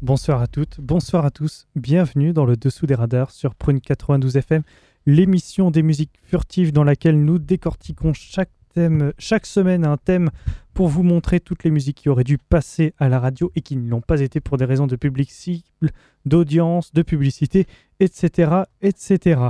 [0.00, 1.66] Bonsoir, à toutes, bonsoir à tous.
[1.74, 4.62] Bienvenue dans le Dessous des Radars sur Prune 92 FM,
[5.06, 10.30] l'émission des musiques furtives dans laquelle nous décortiquons chaque semaine un thème
[10.72, 13.74] pour vous montrer toutes les musiques qui auraient dû passer à la radio et qui
[13.74, 15.90] ne l'ont pas été pour des raisons de public cible,
[16.26, 17.66] d'audience, de publicité,
[17.98, 19.40] etc., etc.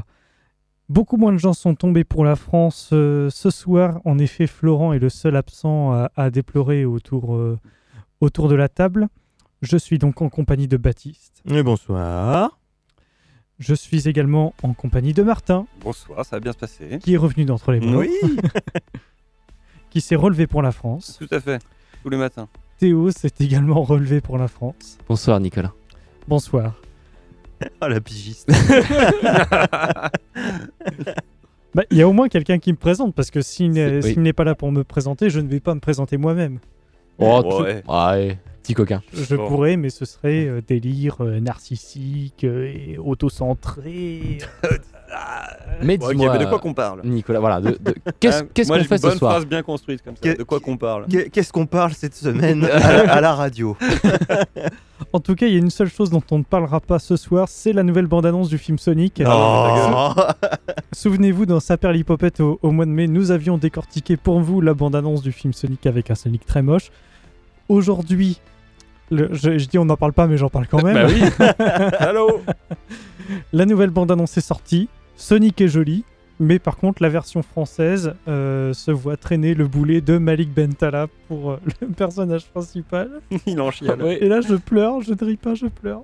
[0.89, 4.01] Beaucoup moins de gens sont tombés pour la France euh, ce soir.
[4.07, 7.59] En effet, Florent est le seul absent à, déplorer euh,
[8.21, 9.09] autour de la table.
[9.63, 11.43] Je suis donc en compagnie de Baptiste.
[11.51, 12.59] Et bonsoir.
[13.59, 16.99] Je suis également en compagnie de Martin, Bonsoir, ça va bien se passer.
[17.03, 18.11] qui est revenu d'entre les boulots, Oui,
[19.91, 21.19] qui s'est relevé pour la France.
[21.21, 21.61] tout à fait.
[22.03, 22.49] Tous les matins.
[22.79, 24.97] Théo s'est également relevé pour la France.
[25.07, 25.75] Bonsoir Nicolas.
[26.27, 26.81] Bonsoir.
[27.83, 28.51] Ah, la pigiste.
[31.73, 34.33] Bah, Il y a au moins quelqu'un qui me présente, parce que s'il n'est oui.
[34.33, 36.59] pas là pour me présenter, je ne vais pas me présenter moi-même.
[37.19, 37.83] Oh, Ouais.
[37.83, 39.03] tu- ouais, petit coquin.
[39.15, 39.49] Je Bon.
[39.49, 44.39] pourrais, mais ce serait euh, délire euh, narcissique euh, et autocentré.
[45.83, 48.77] Mais Bon, dis-moi, mais de quoi qu'on parle Nicolas, voilà, de- de- qu'est-ce qu'est-ce moi,
[48.77, 50.35] qu'on j'ai fait une ce bonne soir phrase bien construite comme ça.
[50.35, 53.77] De quoi qu'on parle Qu'est- Qu'est-ce qu'on parle cette semaine à la, à la radio?
[55.13, 57.17] En tout cas, il y a une seule chose dont on ne parlera pas ce
[57.17, 59.21] soir, c'est la nouvelle bande-annonce du film Sonic.
[59.27, 60.11] Oh.
[60.93, 65.23] Souvenez-vous, dans Saperlipopette au, au mois de mai, nous avions décortiqué pour vous la bande-annonce
[65.23, 66.91] du film Sonic avec un Sonic très moche.
[67.71, 68.41] Aujourd'hui,
[69.13, 70.95] le- je, je dis on n'en parle pas, mais j'en parle quand même.
[70.95, 71.23] Bah oui.
[71.99, 72.41] Allô
[73.53, 74.89] La nouvelle bande-annonce est sortie.
[75.17, 76.05] Sonic est joli,
[76.41, 81.07] mais par contre, la version française euh, se voit traîner le boulet de Malik Bentala
[81.29, 83.21] pour euh, le personnage principal.
[83.47, 84.03] Il en chiale.
[84.21, 86.03] Et là, je pleure, je ne ris pas, je pleure.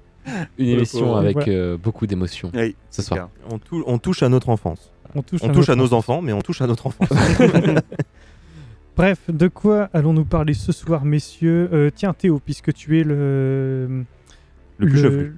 [0.58, 1.52] Une émission avec Voilà.
[1.52, 3.28] euh, beaucoup d'émotions Oui, ce soir.
[3.50, 4.90] on, tou- on touche à notre enfance.
[5.14, 7.08] On touche, On touche à nos enfants, mais on touche à notre enfance.
[8.96, 11.68] Bref, de quoi allons-nous parler ce soir, messieurs?
[11.72, 14.04] Euh, Tiens, Théo, puisque tu es le.
[14.78, 15.34] Le plus chevelu.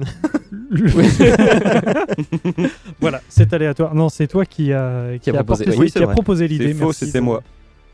[0.71, 0.89] le-
[3.01, 3.95] voilà, c'est aléatoire.
[3.95, 5.91] Non, c'est toi qui a, Qui a proposé, oui.
[5.91, 6.69] Qui a proposé l'idée.
[6.69, 7.43] C'est faux, c'était moi.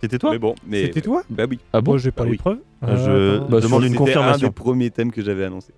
[0.01, 0.87] C'était toi Mais bon, mais.
[0.87, 1.23] C'était toi?
[1.31, 1.59] Bah oui.
[1.73, 1.93] Ah bon?
[1.93, 2.37] Moi, j'ai pas Ah les oui.
[2.39, 2.59] preuves.
[2.85, 3.51] Euh, je-.
[3.51, 4.47] Bah, demande une C'était confirmation.
[4.47, 5.73] un des premiers thèmes que j'avais annoncé.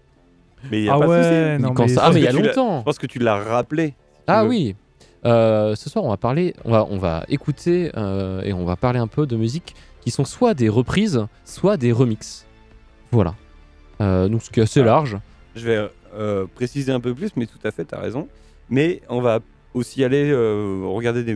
[0.70, 1.34] Mais il y a Ah pas de souci.
[1.34, 3.36] ouais, non, mais Ah, mais il y a l'as- longtemps Je pense que tu l'as
[3.36, 3.94] rappelé.
[4.26, 4.74] Ah oui
[5.26, 8.76] Euh, Ce soir, on va parler, on va, on va écouter euh, et on va
[8.76, 12.46] parler un peu de musique qui sont soit des reprises, soit des remixes.
[13.10, 13.34] Voilà.
[14.00, 15.18] Euh, donc, ce qui est assez large.
[15.56, 15.90] Je vais
[16.54, 18.28] préciser un peu plus, mais tout à fait, t'as raison.
[18.70, 19.40] Mais on va
[19.74, 21.34] aussi aller regarder des,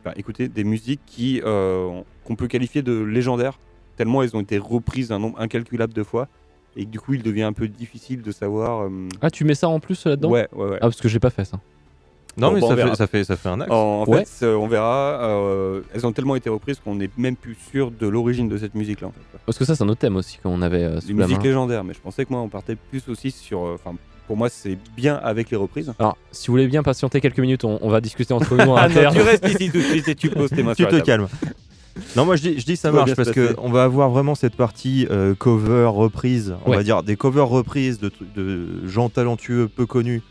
[0.00, 3.58] enfin, écouter des musiques qui qu'on peut qualifier de légendaires,
[3.96, 6.28] tellement elles ont été reprises un nombre incalculable de fois,
[6.76, 8.88] et que du coup, il devient un peu difficile de savoir.
[9.20, 10.30] Ah, tu mets ça en plus là-dedans?
[10.30, 10.76] Ouais, ouais, ouais.
[10.76, 11.60] Ah, parce que j'ai pas fait ça.
[12.38, 12.90] Non, Bon, mais bon, ça, verra.
[12.90, 13.70] fait, ça, fait, ça fait un axe.
[13.70, 14.24] En, en Ouais.
[14.24, 15.18] fait, euh, on verra.
[15.22, 18.74] euh, elles ont tellement été reprises qu'on n'est même plus sûr de l'origine de cette
[18.74, 19.08] musique-là.
[19.08, 19.38] En fait.
[19.44, 21.42] Parce que ça, c'est un autre thème aussi qu'on avait euh, la musiques main.
[21.42, 23.60] légendaires, mais je pensais que moi, on partait plus aussi sur.
[23.66, 25.92] euh, Enfin, pour moi, c'est bien avec les reprises.
[25.98, 28.88] Alors, si vous voulez bien patienter quelques minutes, on, on va discuter entre nous Ah
[28.88, 30.96] non, tu restes ici tout de suite et tu poses tes mains tu sur te
[30.96, 31.26] la table.
[31.28, 31.28] calmes.
[32.14, 33.58] Non, moi je dis, je dis ça marche parce que passer.
[33.60, 36.76] on va avoir vraiment cette partie euh, cover, reprise, on Ouais.
[36.76, 38.12] va dire des covers reprises de
[38.86, 40.22] gens talentueux peu connus,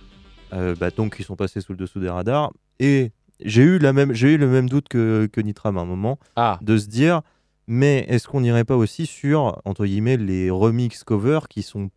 [0.54, 2.52] euh, bah, donc qui sont passés sous le dessous des radars.
[2.80, 3.12] Et
[3.44, 6.18] j'ai eu, la même, j'ai eu le même doute que, que Nitram à un moment,
[6.36, 7.22] Ah, de se dire,
[7.68, 11.90] mais est-ce qu'on n'irait pas aussi sur, entre guillemets, les remix covers qui sont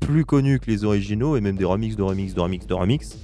[0.00, 3.18] plus connus que les originaux et même des remix de remix de remix de remix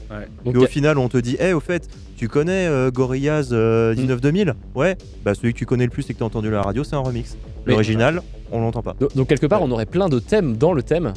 [0.44, 3.94] donc, et au final, on te dit, hé, au fait, tu connais euh, Gorillaz euh,
[3.94, 3.99] Mm.
[4.12, 6.50] 19-2000 Ouais, bah celui que tu connais le plus et que tu as entendu à
[6.50, 7.37] la radio, c'est un remix.
[7.64, 8.94] L'original, on l'entend pas.
[8.99, 11.14] do- donc quelque part, on aurait plein de thèmes dans le thème.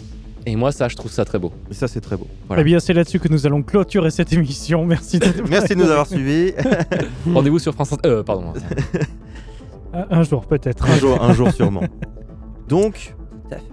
[0.49, 1.51] Et moi, ça, je trouve ça très beau.
[1.69, 2.25] Et ça, c'est très beau.
[2.47, 2.61] Voilà.
[2.61, 4.85] Eh bien, c'est là-dessus que nous allons clôturer cette émission.
[4.87, 6.53] Merci d'être Merci de nous avoir suivis.
[7.33, 8.53] Rendez-vous sur France Inter- Euh, pardon.
[9.93, 10.89] Un un jour, peut-être.
[10.89, 11.83] un, jour, un jour sûrement.
[12.69, 13.13] Donc,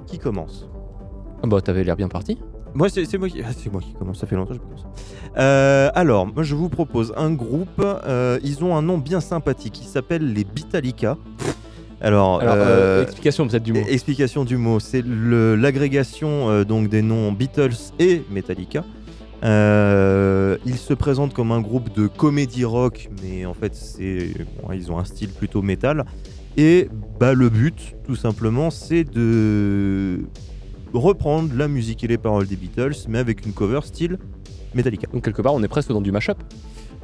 [0.09, 0.69] qui commence
[1.45, 2.39] Ah bah, t'avais l'air bien parti.
[2.75, 3.41] Moi, c'est c'est moi, qui...
[3.41, 4.85] ah, c'est moi qui commence, ça fait longtemps que je commence.
[5.39, 7.69] Euh, alors, moi, je vous propose un groupe.
[7.79, 9.79] euh, ils ont un nom bien sympathique.
[9.81, 11.17] Il s'appelle les Bitalica.
[12.05, 13.81] Alors, Alors, euh, euh, explication peut-être du mot.
[13.89, 18.85] Explication du mot, c'est l'agrégation euh, donc des noms Beatles et Metallica.
[19.43, 24.73] Euh, ils se présentent comme un groupe de comédie rock, mais en fait, c'est bon,
[24.73, 26.05] ils ont un style plutôt métal.
[26.59, 30.27] Et bah, le but, tout simplement, c'est de
[30.93, 34.19] reprendre la musique et les paroles des Beatles, mais avec une cover style
[34.75, 35.09] Metallica.
[35.11, 36.37] Donc quelque part, on est presque dans du mashup.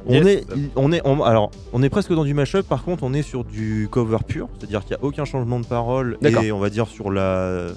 [0.05, 0.25] On Yes.
[0.27, 0.45] est,
[0.75, 2.67] on est, on- alors, on est presque dans du mashup.
[2.67, 5.65] Par contre, on est sur du cover pur, c'est-à-dire qu'il n'y a aucun changement de
[5.65, 7.67] parole et on va dire sur la,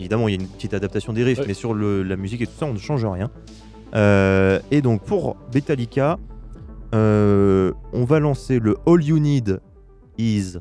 [0.00, 2.46] évidemment, il y a une petite adaptation des riffs, mais sur le- la musique et
[2.46, 3.30] tout ça, on ne change rien.
[3.94, 6.18] Euh, et donc pour Metallica,
[6.94, 9.60] euh, on va lancer le All You Need
[10.18, 10.56] Is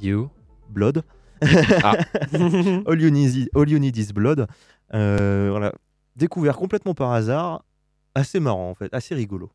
[0.00, 0.28] You.
[0.70, 1.02] Blood.
[1.84, 1.94] Ah.
[2.86, 4.46] All, you need, is- All You Need Is Blood.
[4.94, 5.72] Euh, voilà,
[6.16, 7.64] découvert complètement par hasard,
[8.14, 9.50] assez marrant en fait, assez rigolo.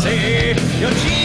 [0.00, 1.19] se Eu te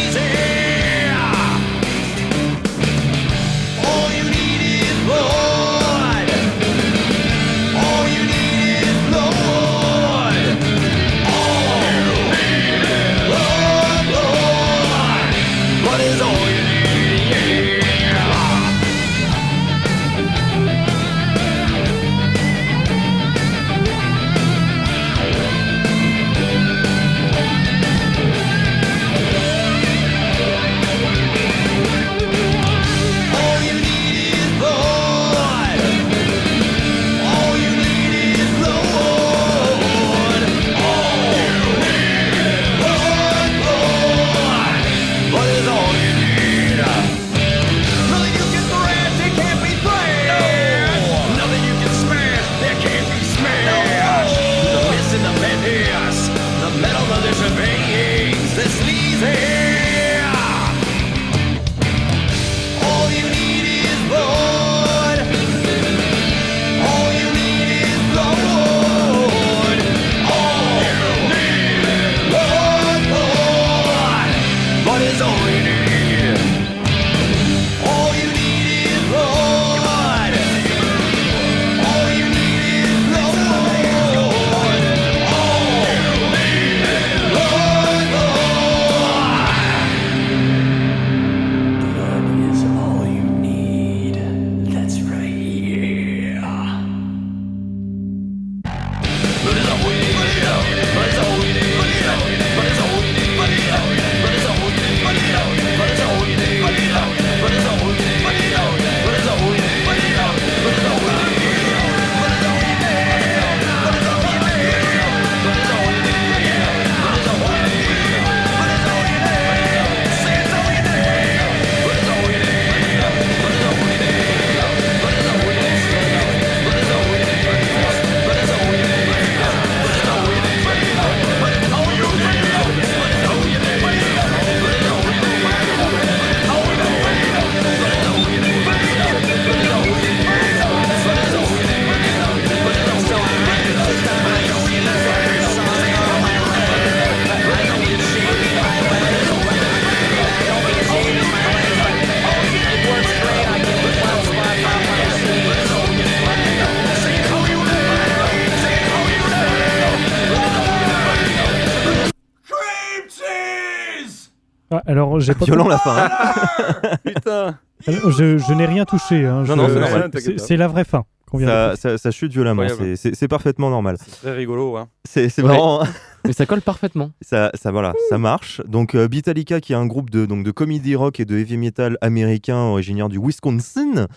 [165.16, 165.46] alors, j'ai pas.
[165.46, 165.96] Violent la fin.
[165.98, 166.98] hein.
[167.06, 167.58] Putain
[167.88, 169.26] Alors, je je n'ai rien touché.
[169.26, 170.44] hein, Non, je- non, c'est c'est- normal, t'inquiète C'est pas.
[170.44, 172.98] c'est la vraie fin qu'on vient de ça, ça- ça chute violemment, Incroyable.
[172.98, 173.98] c'est- c'est c'est parfaitement normal.
[174.00, 174.88] C'est très rigolo, hein.
[175.04, 175.50] C'est c'est Ouais.
[175.50, 175.84] marrant.
[175.84, 175.88] hein.
[176.26, 177.12] Mais ça colle parfaitement.
[177.22, 178.60] Ça, ça, voilà, ça marche.
[178.68, 181.56] Donc, euh, Beatallica, qui est un groupe de, donc, de comedy rock et de heavy
[181.58, 184.08] metal américain originaire du Wisconsin.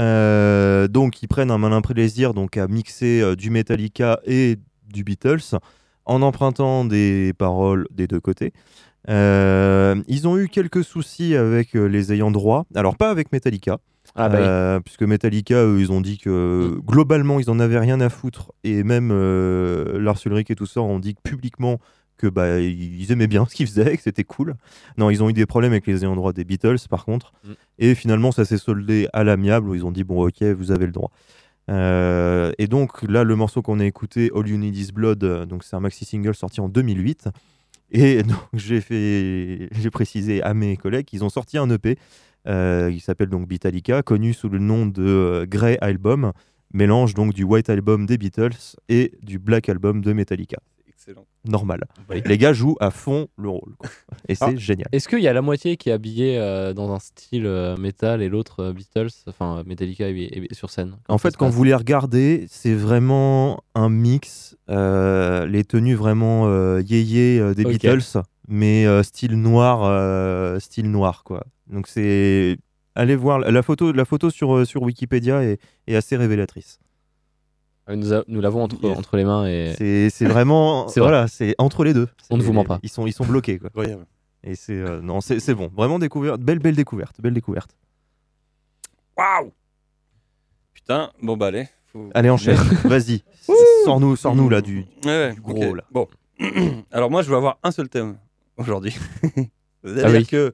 [0.00, 4.56] Euh, donc ils prennent un malin plaisir donc à mixer euh, du Metallica et
[4.88, 5.58] du Beatles
[6.06, 8.52] en empruntant des paroles des deux côtés.
[9.10, 12.66] Euh, ils ont eu quelques soucis avec euh, les ayants droit.
[12.74, 13.78] Alors pas avec Metallica,
[14.14, 14.44] Ah bah oui.
[14.46, 18.52] euh, puisque Metallica, eux, ils ont dit que globalement, ils en avaient rien à foutre.
[18.64, 21.80] Et même euh, Lars Ulrich et tout ça ont dit que publiquement
[22.16, 24.54] que bah, ils aimaient bien ce qu'ils faisaient, que c'était cool.
[24.96, 27.32] Non, ils ont eu des problèmes avec les ayants droit des Beatles, par contre.
[27.44, 27.50] Mm.
[27.78, 30.86] Et finalement, ça s'est soldé à l'amiable où ils ont dit bon, ok, vous avez
[30.86, 31.10] le droit.
[31.70, 35.64] Euh, et donc là, le morceau qu'on a écouté, All You Need Is Blood, donc
[35.64, 37.28] c'est un maxi single sorti en 2008.
[37.90, 41.96] Et donc j'ai précisé à mes collègues qu'ils ont sorti un EP
[42.48, 46.32] euh, qui s'appelle donc Beatallica, connu sous le nom de euh, Grey Album,
[46.72, 50.58] mélange donc du White Album des Beatles et du Black Album de Metallica.
[51.00, 51.24] Excellent.
[51.48, 51.84] Normal.
[52.10, 52.20] Oui.
[52.26, 53.74] Les gars jouent à fond le rôle.
[53.78, 53.88] quoi.
[54.28, 54.56] Et c'est Ah.
[54.56, 54.86] génial.
[54.92, 58.20] Est-ce qu'il y a la moitié qui est habillée euh, dans un style euh, métal
[58.20, 60.96] et l'autre euh, Beatles, enfin Metallica est, est- est sur scène?
[61.08, 64.56] En fait, quand vous les regardez, c'est vraiment un mix.
[64.68, 67.64] euh, les tenues vraiment euh, yéyé euh, des.
[67.64, 71.44] Beatles, mais euh, style noir, euh, style noir quoi.
[71.66, 72.56] Donc c'est
[72.94, 76.78] allez voir la photo, la photo sur sur Wikipédia est, est assez révélatrice.
[77.88, 81.08] Euh, Nous, a- nous l'avons entre, les mains et C'est c'est vraiment C'est vrai.
[81.10, 82.08] voilà, c'est entre les deux.
[82.30, 82.78] On ne vous ment pas.
[82.82, 83.68] Ils sont ils sont bloqués quoi.
[83.68, 84.06] Incroyable.
[84.44, 87.76] Et c'est euh, non, c'est c'est bon, vraiment découverte, belle belle découverte, belle découverte.
[89.16, 89.52] Waouh
[90.72, 91.68] Putain, bon bah allez.
[91.92, 93.22] faut- Allez enchaîne, vas-y,
[93.84, 95.76] sors-nous sors-nous là du Ouais, ouais, du gros, ok.
[95.76, 95.84] là.
[95.90, 96.08] Bon.
[96.90, 98.16] Alors moi, je vais avoir un seul thème
[98.56, 98.96] aujourd'hui.
[99.84, 100.26] C'est-à-dire Ah oui.
[100.26, 100.52] que,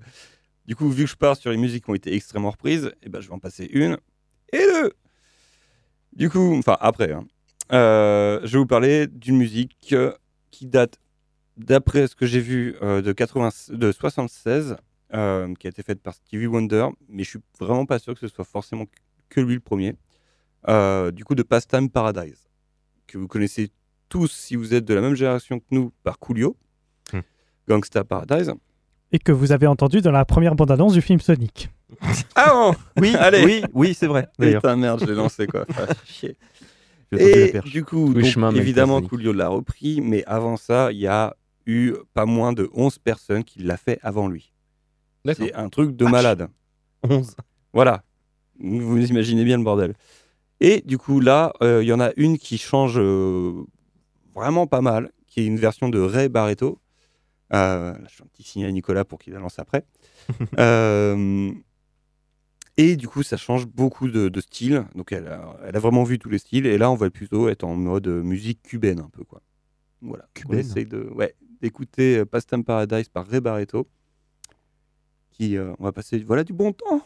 [0.66, 3.08] du coup, vu que je pars sur les musiques qui ont été extrêmement reprises, et
[3.08, 3.98] ben, je vais en passer une
[4.52, 4.92] et deux.
[6.16, 7.24] Du coup, enfin après, hein,
[7.72, 10.12] euh, je vais vous parler d'une musique euh,
[10.50, 10.98] qui date,
[11.56, 14.76] d'après ce que j'ai vu, euh, de, 80, de 76,
[15.14, 18.20] euh, qui a été faite par Stevie Wonder, mais je suis vraiment pas sûr que
[18.20, 18.86] ce soit forcément
[19.28, 19.94] que lui le premier.
[20.68, 22.48] Euh, du coup, de Pastime Paradise,
[23.06, 23.70] que vous connaissez
[24.08, 26.56] tous si vous êtes de la même génération que nous par Coolio,
[27.12, 27.20] Hmm.
[27.68, 28.52] Gangsta Paradise.
[29.12, 31.70] Et que vous avez entendu dans la première bande-annonce du film Sonic.
[32.34, 33.44] Ah bon Oui, Allez.
[33.44, 34.28] oui, oui, c'est vrai.
[34.38, 35.64] Putain, merde, je l'ai lancé quoi.
[35.76, 36.36] Ah, chier.
[37.12, 39.00] Et du coup, donc, évidemment.
[39.00, 41.36] Coolio l'a repris, mais avant ça, il y a
[41.66, 44.52] eu pas moins de 11 personnes qui l'a fait avant lui.
[45.34, 46.48] C'est un truc de malade.
[47.02, 47.36] 11.
[47.72, 48.02] Voilà.
[48.58, 49.94] Vous imaginez bien le bordel.
[50.60, 53.52] Et du coup, là, euh, il y en a une qui change euh,
[54.34, 56.78] vraiment pas mal, qui est une version de Ray Barretto.
[57.52, 59.84] Euh, là, je fais un petit signe à Nicolas pour qu'il la lance après.
[62.78, 64.84] Et du coup, ça change beaucoup de, de style.
[64.94, 66.66] Donc, elle a, elle a vraiment vu tous les styles.
[66.66, 69.40] Et là, on va plutôt être en mode euh, musique cubaine un peu, quoi.
[70.02, 70.28] Voilà.
[70.34, 73.88] Cubaine On essaye de, ouais, d'écouter euh, Pastime Paradise par Ray Barretto.
[75.30, 77.02] Qui, euh, on va passer, voilà, du bon temps.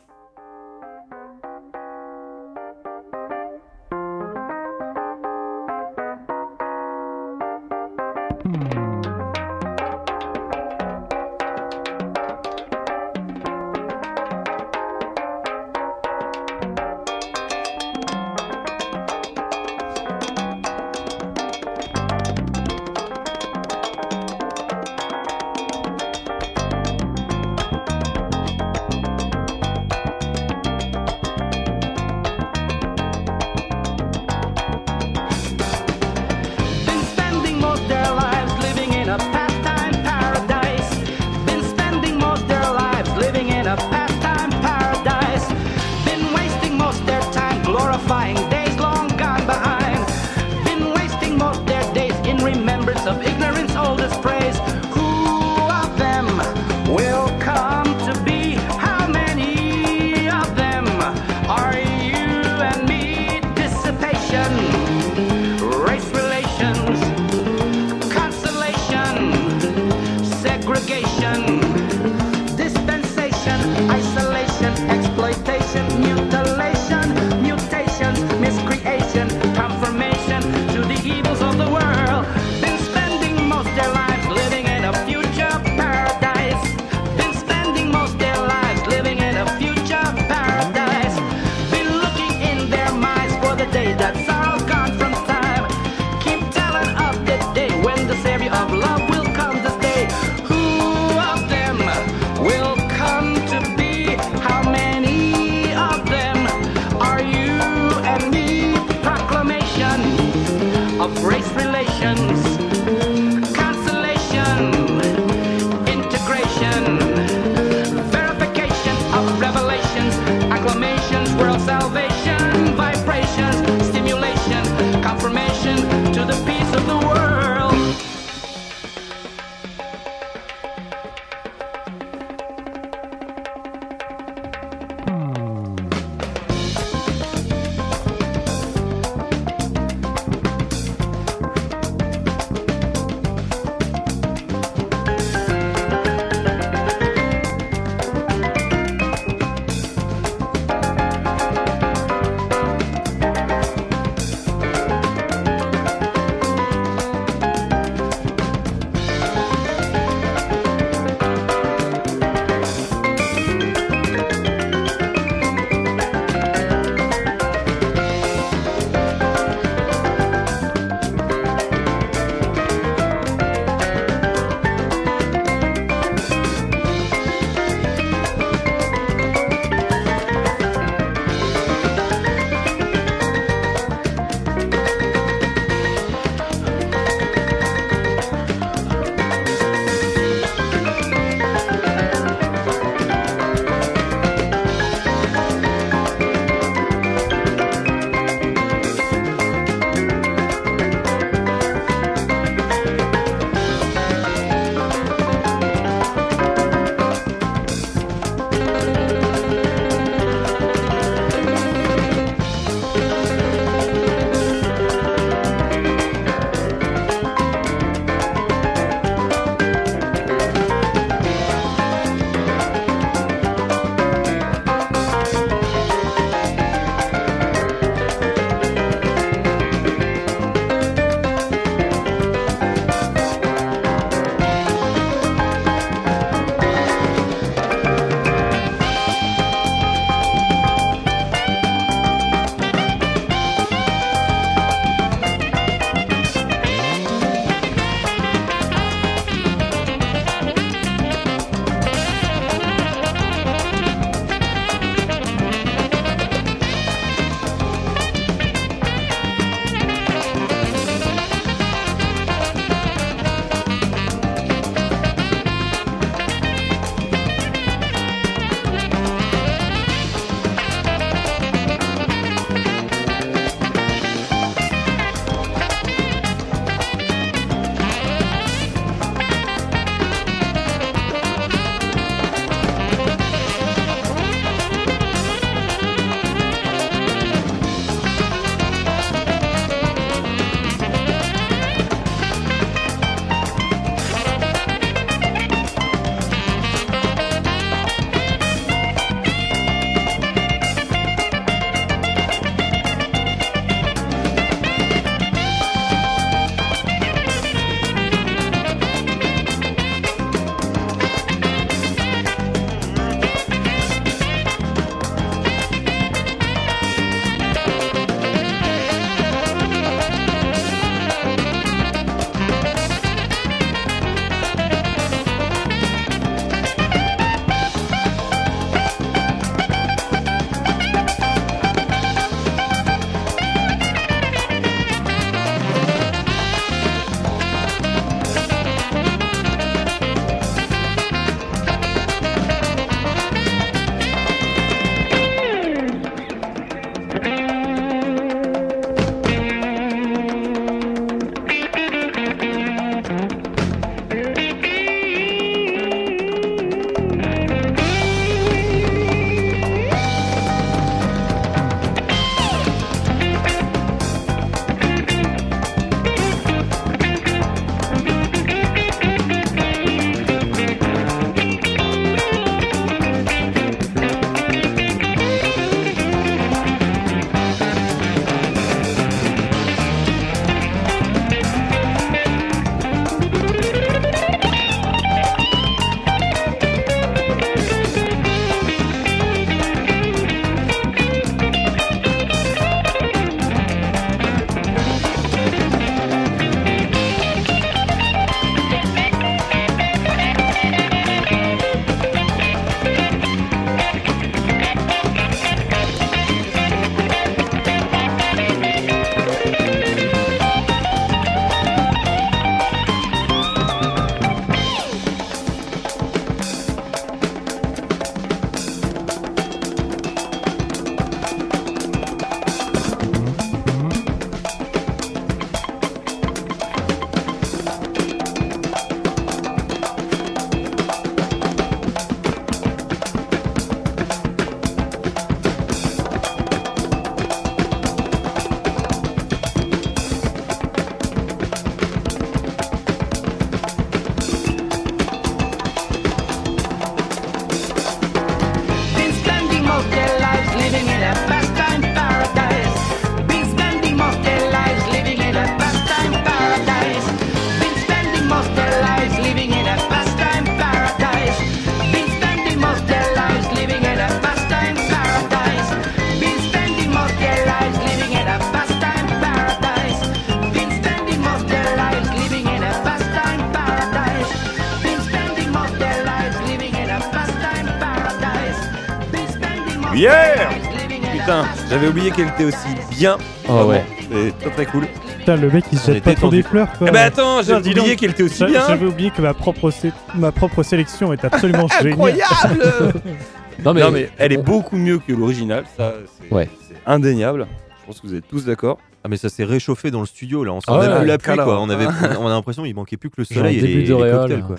[481.80, 483.16] J'avais oublié qu'elle était aussi bien.
[483.49, 483.84] Oh ouais.
[484.12, 484.86] C'est très très cool.
[485.19, 486.50] Putain, le mec il se On jette pas était trop des tendu.
[486.50, 486.86] fleurs quoi.
[486.88, 487.97] Eh ben attends, dis oublié donc.
[487.97, 488.66] qu'elle était aussi J'a- bien.
[488.66, 491.93] J'avais oublié que ma propre, sé- ma propre sélection est absolument géniale.
[491.93, 493.02] Incroyable
[493.64, 495.93] Non mais, Non mais elle est beaucoup mieux que l'original, ça
[496.28, 496.49] c'est Ouais.
[496.69, 497.47] c'est indéniable.
[497.82, 498.78] Je pense que vous êtes tous d'accord.
[499.04, 501.19] Ah mais ça s'est réchauffé dans le studio là, on Ah sentait ouais, plus la
[501.19, 501.60] pluie quoi.
[501.60, 501.86] On avait,
[502.19, 504.19] on a l'impression qu'il manquait plus que le Genre soleil et début les, les d'auréole.
[504.21, 504.56] cocktails quoi.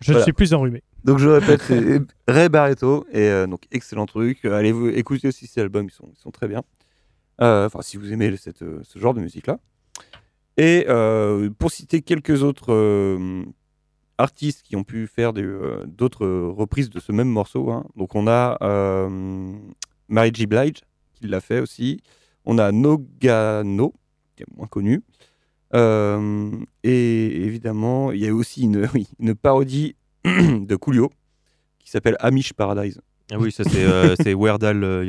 [0.00, 0.22] Je ne Voilà.
[0.24, 0.82] suis plus enrhumé.
[1.04, 4.44] Donc je répète, c'est Ray Barretto et euh, donc excellent truc.
[4.44, 6.62] Euh, Allez vous écouter aussi ces albums, ils sont, ils sont très bien.
[7.40, 9.58] Euh, Enfin, si vous aimez cette, ce genre de musique là.
[10.56, 12.72] Et euh, pour citer quelques autres
[14.18, 17.84] artistes qui ont pu faire d'autres reprises de ce même morceau, hein.
[17.96, 18.56] donc on a
[20.08, 20.46] Mary J.
[20.46, 20.82] Blige
[21.14, 22.00] qui l'a fait aussi.
[22.44, 23.94] On a Nogano
[24.36, 25.02] qui est moins connu.
[25.74, 29.96] Et évidemment, il y a aussi une parodie
[30.66, 31.10] de Coolio
[31.78, 33.00] qui s'appelle Amish Paradise.
[33.32, 35.02] Ah oui, ça c'est euh, c'est Weird Al euh,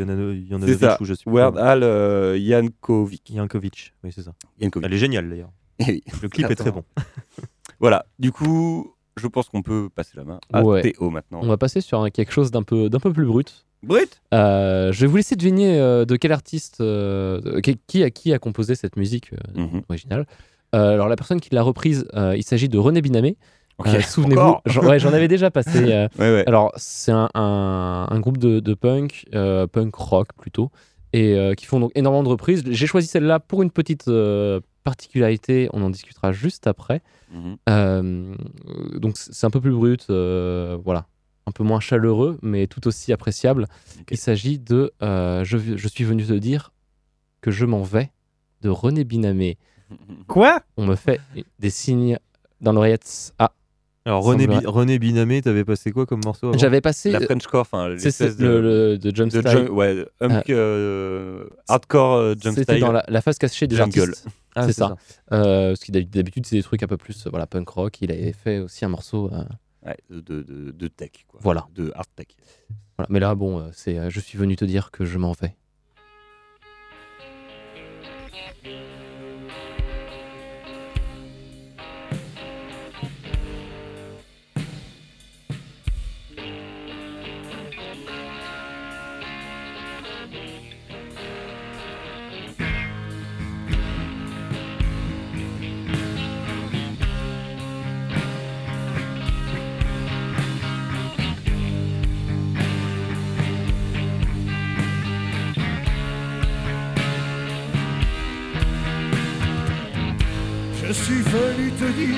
[0.99, 3.30] ou je Weird Al euh, Yankovic.
[3.30, 3.93] Yankovic.
[4.04, 4.34] Oui, c'est ça.
[4.60, 4.86] Yankovic.
[4.88, 5.51] Elle est géniale d'ailleurs.
[5.88, 6.01] Oui.
[6.21, 6.84] Le clip est très bon.
[7.82, 10.82] Voilà, du coup, je pense qu'on peut passer la main à Ouais.
[10.82, 11.39] Théo maintenant.
[11.43, 13.65] on va passer sur un- quelque chose d'un peu, d'un peu plus brut.
[13.84, 14.21] Brut?
[14.34, 18.39] Euh, je vais vous laisser deviner euh, de quel artiste, euh, qui, a, qui a
[18.39, 19.82] composé cette musique euh, Mhm.
[19.89, 20.25] originale.
[20.73, 23.36] Euh, alors la personne qui l'a reprise, euh, il s'agit de René Binamé.
[23.77, 23.88] Ok.
[23.88, 25.69] Euh, Souvenez-vous, j'en ouais, avais déjà passé.
[25.93, 26.43] euh, Ouais, ouais.
[26.47, 30.71] alors c'est un, un- un groupe de, de punk, euh, punk rock plutôt,
[31.13, 32.63] et euh, qui font donc énormément de reprises.
[32.69, 37.01] J'ai choisi celle-là pour une petite euh, particularité, on en discutera juste après.
[37.33, 37.57] Mhm.
[37.69, 38.35] Euh,
[38.95, 41.07] donc c'est un peu plus brut, euh, voilà,
[41.47, 43.67] un peu moins chaleureux, mais tout aussi appréciable.
[44.09, 46.71] Il s'agit de euh, je, je suis venu te dire
[47.41, 48.11] que je m'en vais
[48.61, 49.57] de René Binamé.
[50.27, 50.61] Quoi?
[50.77, 51.19] On me fait
[51.59, 52.17] des signes
[52.61, 53.33] dans l'oreillette.
[53.38, 53.51] Ah,
[54.07, 54.65] Alors René, Bi-.
[54.65, 57.09] René Binamé, t'avais passé quoi comme morceau j'avais passé.
[57.11, 59.51] La euh, Frenchcore, enfin, c'est de, le, le- de Jump de Style.
[59.51, 62.81] junk- ouais, hunk, euh, hardcore euh, jump C'était style.
[62.81, 64.01] dans la, la phase cachée des Jungle.
[64.01, 64.27] artistes.
[64.55, 64.95] Ah, c'est ça.
[65.33, 67.99] Euh, parce d'hab- d'habitude c'est des trucs un peu plus voilà punk rock.
[68.01, 69.29] Il avait fait aussi un morceau.
[69.33, 69.43] euh,
[69.85, 71.39] Ouais, de, de, de- tech, quoi.
[71.43, 71.67] Voilà.
[71.75, 72.27] De hard tech.
[72.97, 73.07] voilà.
[73.11, 75.55] Mais là bon, c'est je suis venu te dire que je m'en vais.
[111.77, 112.15] Te dire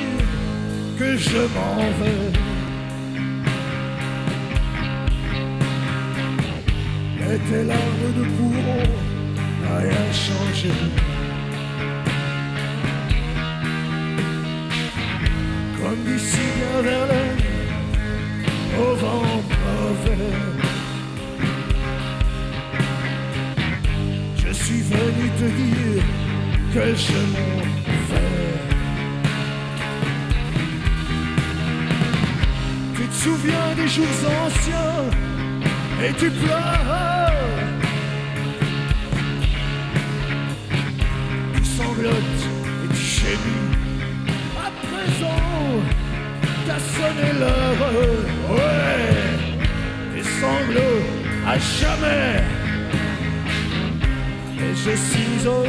[1.00, 2.32] que je m'en vais.
[7.20, 8.90] Mais tes larmes ne pourront
[9.80, 10.78] rien changer.
[15.78, 17.36] Comme d'ici bien vers l'air,
[18.80, 20.36] au vent mauvais.
[24.36, 26.04] Je suis venu te dire
[26.74, 27.67] que je m'en vais.
[33.18, 34.06] Souviens des jours
[34.46, 35.06] anciens
[36.04, 37.32] et tu pleures.
[41.56, 42.44] Tu sanglotes
[42.84, 43.68] et tu gémis.
[44.66, 45.44] À présent,
[46.68, 47.84] t'as sonné l'heure.
[48.56, 49.14] Ouais,
[50.14, 51.06] tes sanglots
[51.48, 52.34] à jamais.
[54.60, 55.64] Et je suis au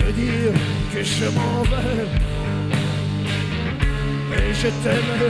[0.00, 0.54] de dire
[0.92, 2.31] que je m'en vais.
[4.54, 5.22] Je t'aime,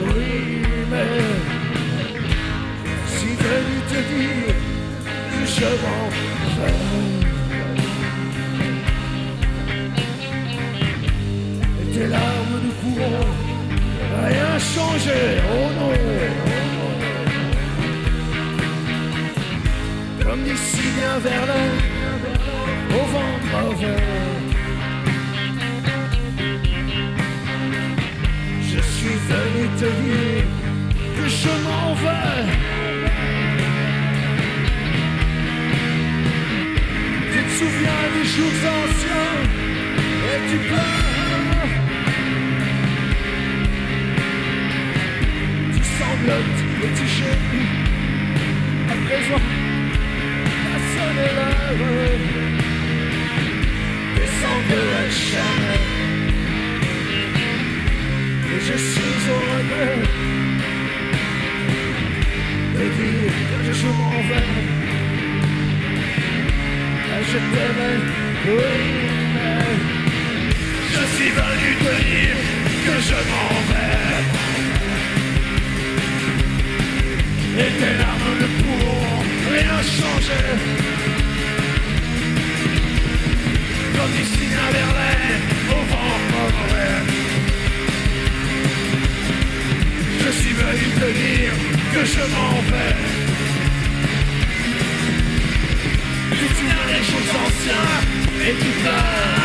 [0.00, 1.12] oui, mais
[3.06, 4.54] suis venu te dire
[5.30, 6.04] que je m'en
[6.56, 6.80] vais.
[11.80, 13.32] Et tes larmes ne pourront
[14.26, 17.02] rien changer, oh non, oh.
[20.24, 21.62] Comme d'ici bien vers là,
[22.90, 24.31] au vent mauvais.
[29.78, 30.44] Te dire
[31.16, 32.46] que je m'en vais.
[37.32, 39.34] Tu te souviens des jours anciens
[40.30, 41.72] et tu pleures.
[45.74, 47.70] Tu sanglotes et tu gémis.
[48.88, 49.44] À présent,
[50.72, 52.20] à sonner l'heure.
[54.16, 56.01] Des sanglots à jamais.
[58.64, 59.98] Je suis au regret
[63.66, 64.50] que je m'en vais.
[67.30, 68.00] Je t'aimais,
[68.46, 68.82] oui,
[69.34, 69.64] mais
[70.92, 72.40] je suis venu te dire
[72.84, 74.22] que je m'en vais.
[77.64, 80.46] Et tes larmes ne pourront rien changer.
[83.96, 85.16] Comme ici à Berlin,
[85.70, 87.21] au vent.
[90.32, 91.52] Suis venu te dire
[91.92, 92.96] que je m'en vais.
[96.38, 99.42] Tu souviens des choses anciennes et tu pleures.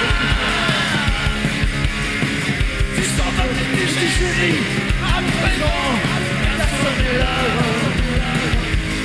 [2.95, 4.60] Tu sens ma tête, je dis
[5.04, 5.84] à présent,
[6.58, 7.38] personne n'est là.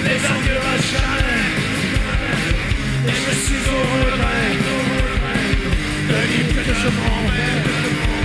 [0.04, 1.14] Les vagues machin,
[3.08, 4.48] et je suis au regret
[6.08, 8.21] de dire que je m'en vais.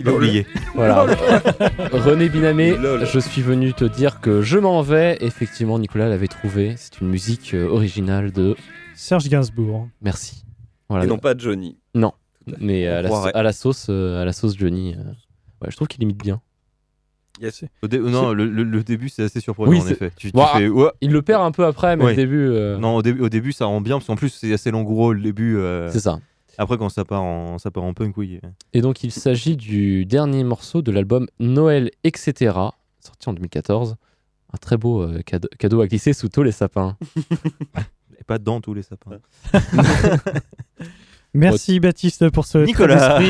[0.00, 0.46] Il a oublié.
[0.74, 1.04] Voilà.
[1.92, 3.04] René Binamé, Lol.
[3.06, 5.18] je suis venu te dire que je m'en vais.
[5.20, 6.74] Effectivement, Nicolas l'avait trouvé.
[6.76, 8.56] C'est une musique euh, originale de.
[8.94, 9.88] Serge Gainsbourg.
[10.02, 10.44] Merci.
[10.88, 11.04] Voilà.
[11.04, 11.76] Et non pas Johnny.
[12.60, 13.32] Mais On à la, croirait.
[13.34, 14.94] à la sauce, euh, à la sauce Johnny.
[14.94, 15.02] euh,
[15.62, 16.40] ouais, je trouve qu'il imite bien.
[17.40, 17.64] Yes.
[17.82, 20.10] Au dé- non, le, le- le début c'est assez surprenant Oui, en c'est- effet.
[20.16, 20.88] Tu, tu fais, ouais.
[21.02, 22.12] Il le perd un peu après, mais Ouais.
[22.12, 24.52] au début, euh, Non, au, début au début ça rend bien parce qu'en plus c'est
[24.52, 25.56] assez langoureux le début.
[25.58, 26.18] euh, c'est ça.
[26.58, 28.40] Après quand ça part en ça part en punk oui.
[28.72, 32.52] Et donc, il s'agit du dernier morceau de l'album Noël, etc.,
[33.00, 33.96] sorti en 2014.
[34.52, 36.96] Un très beau euh, cadeau, cadeau à glisser sous tous les sapins.
[38.18, 39.18] Et pas dans tous les sapins.
[41.34, 43.20] Merci Baptiste pour ce Nicolas.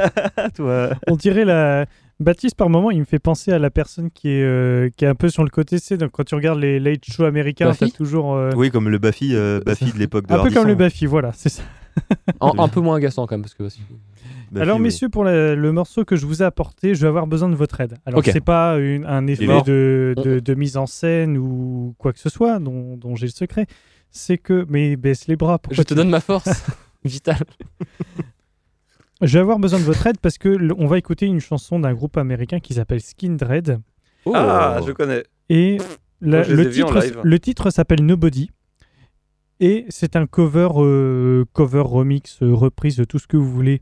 [0.54, 0.90] Toi.
[1.08, 1.86] On dirait la.
[2.20, 5.08] Baptiste, par moment, il me fait penser à la personne qui est, euh, qui est
[5.08, 5.78] un peu sur le côté.
[5.78, 8.34] C'est donc quand tu regardes les late shows américains, t'as toujours.
[8.34, 10.74] euh, Oui comme le Buffy euh, de l'époque de un peu comme le.
[10.74, 11.62] Buffy, voilà, c'est ça.
[12.40, 13.64] Un peu moins agaçant quand même, parce que
[14.58, 14.82] Alors, oui.
[14.84, 17.54] messieurs, pour la- le morceau que je vous ai apporté, je vais avoir besoin de
[17.54, 17.96] votre aide.
[18.06, 18.30] Alors, Ok.
[18.32, 19.62] c'est pas une- un effet mort.
[19.64, 23.26] de, On- de- de mise en scène ou quoi que ce soit dont, dont j'ai
[23.26, 23.66] le secret.
[24.10, 24.66] C'est que.
[24.68, 25.60] Mais baisse les bras.
[25.70, 26.48] Je te donne ma force
[27.04, 27.44] vitale.
[29.22, 31.92] Je vais avoir besoin de votre aide parce que on va écouter une chanson d'un
[31.92, 33.78] groupe américain qui s'appelle Skin Dread.
[34.24, 34.32] Oh.
[34.34, 35.24] Ah, je connais.
[35.50, 35.78] Et
[36.20, 38.50] la- le, titre, le titre s'appelle Nobody.
[39.60, 43.80] Et c'est un cover, euh, cover remix, euh, reprise de tout ce que vous voulez,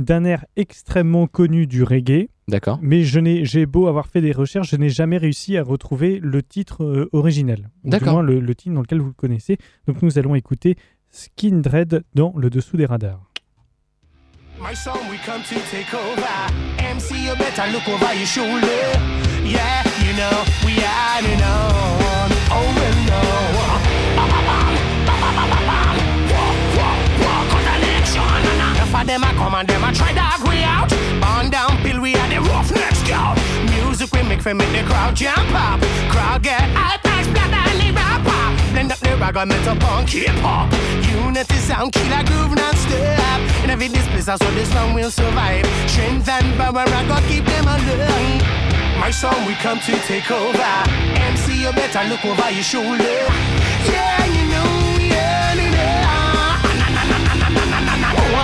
[0.00, 2.28] d'un air extrêmement connu du reggae.
[2.48, 2.80] D'accord.
[2.82, 6.18] Mais je n'ai, j'ai beau avoir fait des recherches, je n'ai jamais réussi à retrouver
[6.20, 7.70] le titre euh, original.
[7.84, 8.14] Du D'accord.
[8.14, 9.56] moins le, le titre dans lequel vous le connaissez.
[9.86, 10.76] Donc nous allons écouter
[11.10, 13.22] Skin Dread dans le dessous des radars.
[14.60, 16.26] My son, we come to take over.
[16.78, 18.98] MC, you better look over your shoulder.
[19.44, 21.68] Yeah, you know, we are you know,
[22.50, 23.63] over now.
[29.06, 30.92] Them a come and them a try to agree out.
[31.22, 33.34] On down pill, we are the roughnecks, yo.
[33.76, 35.80] Music we make for make the crowd jump up.
[36.10, 38.72] Crowd get hype, nice blood and the rap up.
[38.72, 40.72] Blend up the rag and metal punk hip hop.
[41.10, 43.40] Unity sound, killer groove non-stop.
[43.64, 45.66] In every place, that's what this one will survive.
[45.88, 48.64] Strength and power, I gotta keep them alive.
[48.98, 50.72] My song, we come to take over.
[51.28, 53.73] MC, you better look over your shoulder.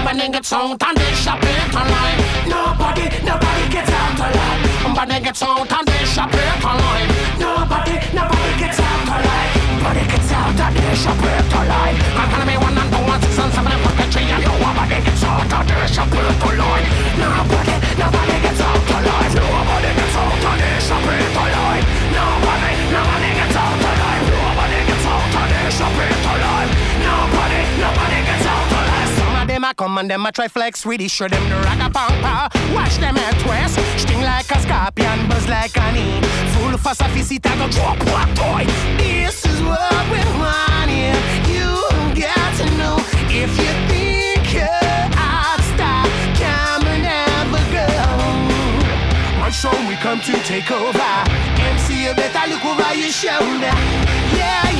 [0.00, 2.18] Nobody gets out on this shop it online.
[2.48, 4.60] Nobody, nobody gets out alive.
[4.80, 7.08] Nobody gets out on this shop it online.
[7.36, 9.52] Nobody, nobody gets out alive.
[9.76, 11.96] Nobody gets out on this shop it alive.
[12.16, 15.04] I'm gonna be one and two, one, six, and seven, and fucking three, and nobody
[15.04, 16.88] gets out on this shop it alive.
[17.20, 19.32] Nobody, nobody gets out alive.
[19.36, 21.84] Nobody gets out on this shop it alive.
[22.08, 24.24] Nobody, nobody gets out alive.
[24.32, 26.59] Nobody gets out on this shop it alive.
[29.70, 31.10] A come and them a try flex with it.
[31.10, 32.50] Show them the rock a pampa.
[32.74, 33.78] Watch them head twist.
[34.00, 36.20] Sting like a scorpion, buzz like an e.
[36.54, 38.64] Full of facility, go drop what toy.
[38.98, 41.14] This is what we want here.
[41.46, 41.70] You
[42.18, 42.96] got to know
[43.30, 47.86] if you think I'd stop, come and never go.
[49.38, 51.12] My son, we come to take over.
[51.70, 53.74] MC, you better look over your shoulder.
[54.34, 54.66] Yeah,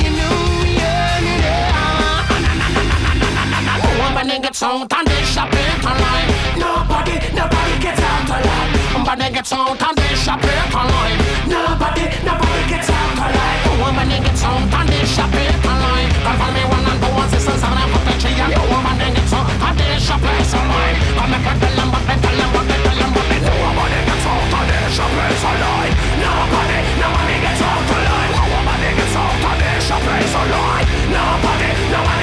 [4.31, 6.27] Nobody gets out on this shop it online.
[6.55, 8.71] Nobody, nobody gets out alive.
[8.95, 11.19] Nobody gets out and disappear alive.
[11.51, 13.59] Nobody, nobody gets out alive.
[13.75, 16.15] Nobody gets out and disappear alive.
[16.23, 19.35] Come for me one and two, one sister, seven and four, three, and nobody gets
[19.35, 20.95] out and disappear alive.
[21.11, 23.99] Come and tell them what they tell them what they tell them what they Nobody
[23.99, 25.91] gets out and disappear alive.
[26.23, 28.31] Nobody, nobody gets out alive.
[28.31, 30.87] Nobody gets out and disappear alive.
[31.11, 32.20] Nobody, nobody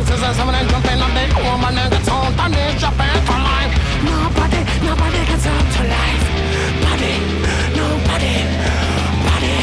[0.00, 1.24] one and two, one, six, and seven, and jump in on the
[1.60, 3.72] Nobody gets out and they shall be alive.
[4.00, 6.22] Nobody, nobody gets out alive.
[6.80, 7.14] Body,
[7.76, 8.34] nobody,
[9.28, 9.56] body.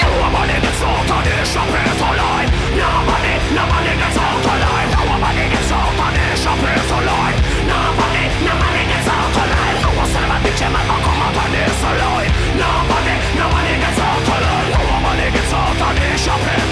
[0.00, 2.50] Nobody gets out and they shall be alive.
[2.74, 4.90] Nobody, nobody gets out alive.
[5.06, 7.38] Nobody gets out and they shall be alive.
[7.70, 9.78] Nobody, nobody gets out alive.
[9.80, 12.32] No one's ever bitch him and come out and this alive.
[12.58, 14.68] Nobody, nobody gets out alive.
[14.82, 16.69] Nobody gets out and they shall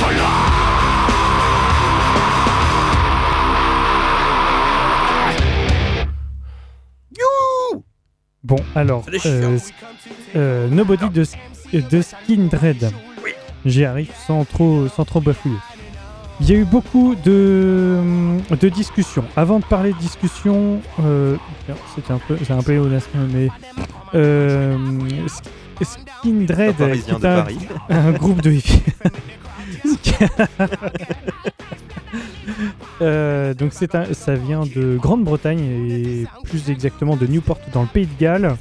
[8.59, 9.59] Bon, alors, euh,
[10.37, 11.25] euh, Nobody de,
[11.73, 12.91] de Skin Dread.
[13.65, 15.57] J'y arrive sans trop, sans trop bafouiller.
[16.41, 17.99] Il y a eu beaucoup de,
[18.61, 19.25] de discussions.
[19.37, 21.37] Avant de parler de discussions, euh,
[21.95, 22.79] c'était un peu, c'est un peu
[23.33, 23.49] mais
[24.15, 24.77] euh,
[25.83, 27.47] Skin Dread, qui est un,
[27.89, 28.51] un groupe de.
[33.03, 37.87] Euh, donc c'est un, ça vient de Grande-Bretagne et plus exactement de Newport dans le
[37.89, 38.57] Pays de Galles.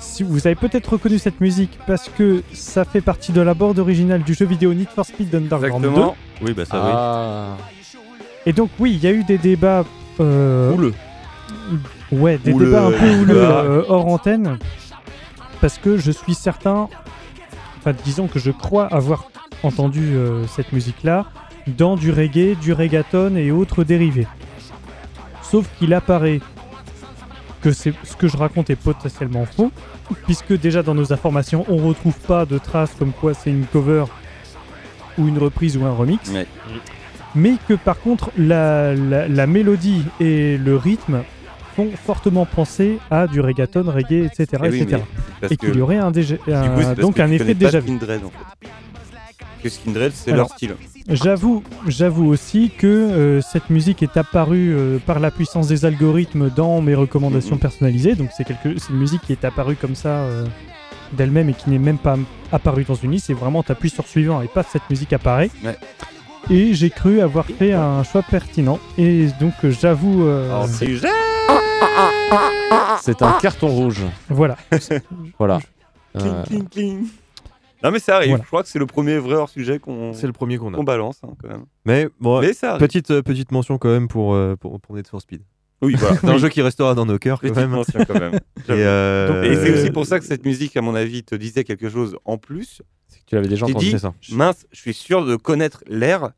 [0.00, 3.78] Si vous avez peut-être reconnu cette musique parce que ça fait partie de la bande
[3.78, 5.88] originale du jeu vidéo Need for Speed Underground 2.
[5.88, 6.16] Exactement.
[6.42, 7.56] Oui, bah ça Ah,
[8.44, 9.84] Et donc oui, il y a eu des débats
[10.20, 10.94] euh, Houleux.
[12.12, 12.66] Ouais, des Houleux.
[12.66, 13.62] débats un peu houleux Ah.
[13.62, 14.58] euh, hors antenne.
[15.60, 16.88] Parce que je suis certain,
[17.78, 19.30] enfin disons que je crois avoir
[19.64, 21.26] entendu euh, cette musique-là
[21.66, 24.26] dans du reggae, du reggaeton et autres dérivés.
[25.42, 26.40] Sauf qu'il apparaît
[27.62, 29.70] que c'est ce que je raconte est potentiellement faux,
[30.24, 34.04] puisque déjà dans nos informations, on retrouve pas de traces comme quoi c'est une cover
[35.16, 36.46] ou une reprise ou un remix Ouais.
[37.34, 41.22] mais que par contre la, la- la mélodie et le rythme
[41.76, 44.46] font fortement penser à du reggaeton, reggae, etc.
[44.64, 45.02] Eh oui, etc.
[45.40, 46.36] parce Et qu'il y aurait un, déjà,
[47.00, 47.86] donc un effet déjà vu.
[47.96, 48.68] Skindred, en fait.
[49.64, 50.76] Que Skindred, c'est leur style.
[51.08, 56.50] J'avoue, j'avoue aussi que euh, cette musique est apparue euh, par la puissance des algorithmes
[56.50, 57.60] dans mes recommandations Mhm.
[57.62, 58.14] personnalisées.
[58.14, 60.44] Donc c'est quelque, c'est une musique qui est apparue comme ça euh,
[61.14, 62.16] d'elle-même et qui n'est même pas
[62.52, 63.26] apparue dans une liste.
[63.28, 65.50] C'est vraiment t'appuies sur suivant et pas cette musique apparaît.
[65.64, 65.76] Ouais.
[66.50, 68.78] Et j'ai cru avoir fait un choix pertinent.
[68.98, 71.08] Et donc euh, j'avoue, euh, Alors, sujet
[73.00, 74.02] c'est un carton rouge.
[74.28, 74.56] voilà.
[75.38, 75.58] Voilà.
[76.18, 77.06] Cling, cling, cling.
[77.84, 78.30] Non, mais ça arrive.
[78.30, 78.42] Voilà.
[78.42, 80.76] Je crois que c'est le premier vrai hors sujet qu'on C'est le premier qu'on a.
[80.76, 81.64] qu'on balance, hein, quand même.
[81.84, 85.06] Mais bon, Mais ça petite, euh, petite mention quand même pour, euh, pour, pour Need
[85.06, 85.42] for Speed.
[85.82, 86.16] Oui, voilà.
[86.20, 87.70] C'est un jeu qui restera dans nos cœurs quand même.
[87.70, 88.34] mention, quand même.
[88.68, 91.62] Et, euh, Et c'est aussi pour ça que cette musique, à mon avis, te disait
[91.64, 92.80] quelque chose en plus.
[93.08, 93.84] c'est que tu l'avais déjà entendu.
[93.84, 94.14] dit- c'est ça.
[94.32, 96.30] Mince, je suis sûr de connaître l'air.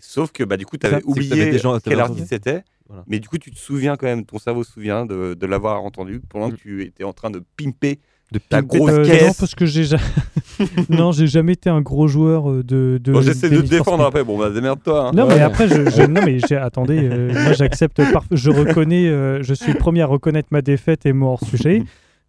[0.00, 2.64] Sauf que bah, du coup, tu avais c'est que oublié t'avais déjà- quel artiste c'était.
[2.88, 3.04] Voilà.
[3.06, 5.82] Mais du coup, tu te souviens quand même, ton cerveau se souvient de, de l'avoir
[5.84, 6.52] entendu pendant Mm.
[6.52, 8.00] que tu étais en train de pimper.
[8.32, 9.22] De Ta pimper grosse caisse.
[9.26, 9.98] non, parce que j'ai ja-
[10.88, 12.98] non, j'ai jamais été un gros joueur euh, de.
[13.02, 14.24] de Bon, J'essaie de te défendre après.
[14.24, 15.08] Bon, bah, démerde-toi.
[15.08, 15.10] hein.
[15.14, 19.08] Non, mais après, je, je- non, mais j'ai- attendez, euh, moi j'accepte, par- je reconnais,
[19.08, 21.82] euh, je suis le premier à reconnaître ma défaite et mon hors sujet.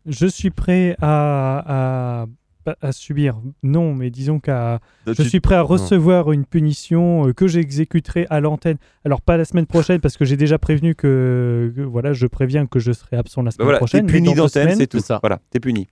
[0.05, 2.25] Je suis prêt à, à,
[2.65, 7.31] pas à subir, non, mais disons qu'à, je Tu- suis prêt à recevoir une punition
[7.36, 8.77] que j'exécuterai à l'antenne.
[9.05, 12.65] Alors pas la semaine prochaine parce que j'ai déjà prévenu que, que, voilà, je préviens
[12.65, 14.05] que je serai absent la Bah semaine voilà, t'es prochaine.
[14.05, 14.99] mais puni d'antenne, semaines- c'est tout.
[14.99, 15.19] Ça.
[15.21, 15.88] Voilà, t'es puni.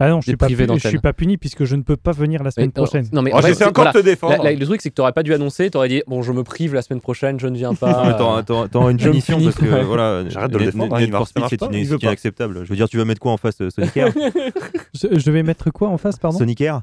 [0.00, 2.12] Ah non, je suis pas, puni- je suis pas puni puisque je ne peux pas
[2.12, 3.08] venir la semaine non, prochaine.
[3.12, 3.92] Non, mais Oh, J'essaie encore voilà.
[3.92, 4.44] de te défendre.
[4.48, 5.70] Le truc, c'est que t'aurais pas dû annoncer.
[5.70, 8.04] T'aurais dit Bon, je me prive la semaine prochaine, je ne viens Non, pas.
[8.06, 9.82] mais t'auras- t'auras t'auras une punition parce que ouais.
[9.82, 12.64] voilà, J'arrête de le défendre, Need for Speed, c'est inacceptable.
[12.64, 14.12] Je veux dire, tu vas mettre quoi en face euh, Sonic Air
[14.94, 16.82] Je, vais mettre quoi en face, pardon Sonic Air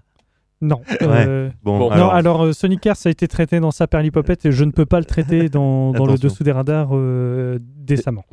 [0.62, 0.82] Non.
[0.90, 0.98] Ouais.
[1.02, 1.96] euh, Bon, Bon.
[1.96, 4.72] Non, alors euh, Sonic Air, ça a été traité dans sa perlipopette et je ne
[4.72, 8.26] peux pas le traiter dans, dans le dessous des radars euh, décemment.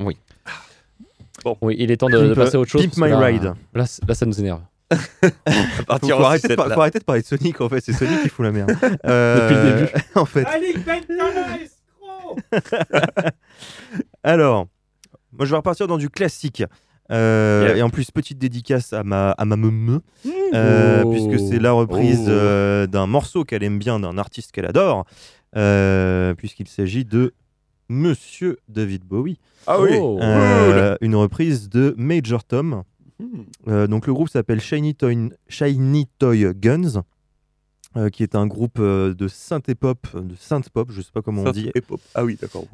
[1.61, 2.81] Oui, il est temps de, Pimp- passer à autre chose.
[2.87, 3.53] Pimp My là- Ride.
[3.73, 4.61] Là, là, ça nous énerve.
[5.45, 6.75] À Faut, partir faut arrêter de sucette, par- là.
[6.75, 8.75] faut arrêter de parler de Sonic en fait, c'est Sonic qui fout la merde.
[9.05, 10.05] Euh, Depuis le début.
[10.15, 10.45] en fait.
[14.23, 14.67] Alors,
[15.31, 16.63] moi je vais repartir dans du classique.
[17.11, 17.77] Euh, Yeah.
[17.77, 19.99] Et en plus, petite dédicace à ma, à ma meumeu,
[20.55, 21.11] euh, Oh.
[21.11, 22.31] puisque c'est la reprise Oh.
[22.31, 25.05] euh, d'un morceau qu'elle aime bien, d'un artiste qu'elle adore,
[25.55, 27.33] euh, puisqu'il s'agit de
[27.89, 29.37] Monsieur David Bowie.
[29.67, 29.91] Ah oui.
[29.99, 30.17] Oh.
[31.01, 32.83] Une reprise de Major Tom.
[33.19, 33.43] Hmm.
[33.67, 37.03] Euh, donc le groupe s'appelle Shiny Toy, Shiny Toy Guns,
[37.95, 41.21] euh, qui est un groupe euh, de synthé pop, de synth pop, je sais pas
[41.21, 42.01] comment on dit, pop.
[42.15, 42.65] Ah oui, d'accord.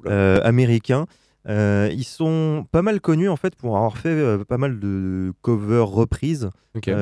[0.44, 1.06] américain.
[1.48, 6.50] Ils sont pas mal connus en fait pour avoir fait pas mal de covers reprises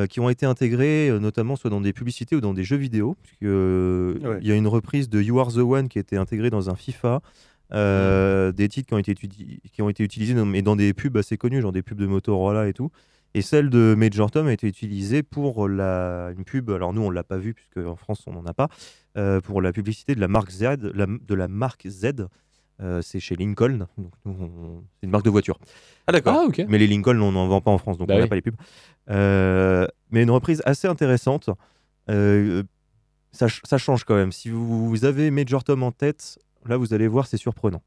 [0.07, 3.15] qui ont été intégrés euh, notamment soit dans des publicités ou dans des jeux vidéo.
[3.23, 4.39] Puisque, Ouais.
[4.41, 6.69] Il y a une reprise de You Are the One qui a été intégrée dans
[6.69, 7.21] un FIFA.
[7.73, 10.93] euh, des titres qui ont été, étudi- qui ont été utilisés dans, mais dans des
[10.93, 12.89] pubs assez connues, genre des pubs de Motorola et tout.
[13.37, 17.09] Et celle de Major Tom a été utilisée pour la, une pub, alors nous on
[17.11, 18.67] l'a pas vu puisque en France on n'en a pas,
[19.17, 20.63] euh, pour la publicité de la marque Z,
[20.93, 22.27] la- de la marque Z.
[22.79, 25.57] Euh, c'est chez Lincoln, donc nous, on- c'est une marque de voiture.
[26.07, 26.35] Ah d'accord.
[26.39, 26.63] Ah, ok.
[26.67, 28.29] Mais les Lincoln, on n'en vend pas en France, donc Bah on n'a oui.
[28.29, 28.55] pas les pubs.
[29.09, 31.49] Euh, mais une reprise assez intéressante.
[32.09, 32.63] Euh,
[33.31, 34.31] ça change quand même.
[34.31, 37.81] Si vous, vous avez Major Tom en tête, là vous allez voir, c'est surprenant.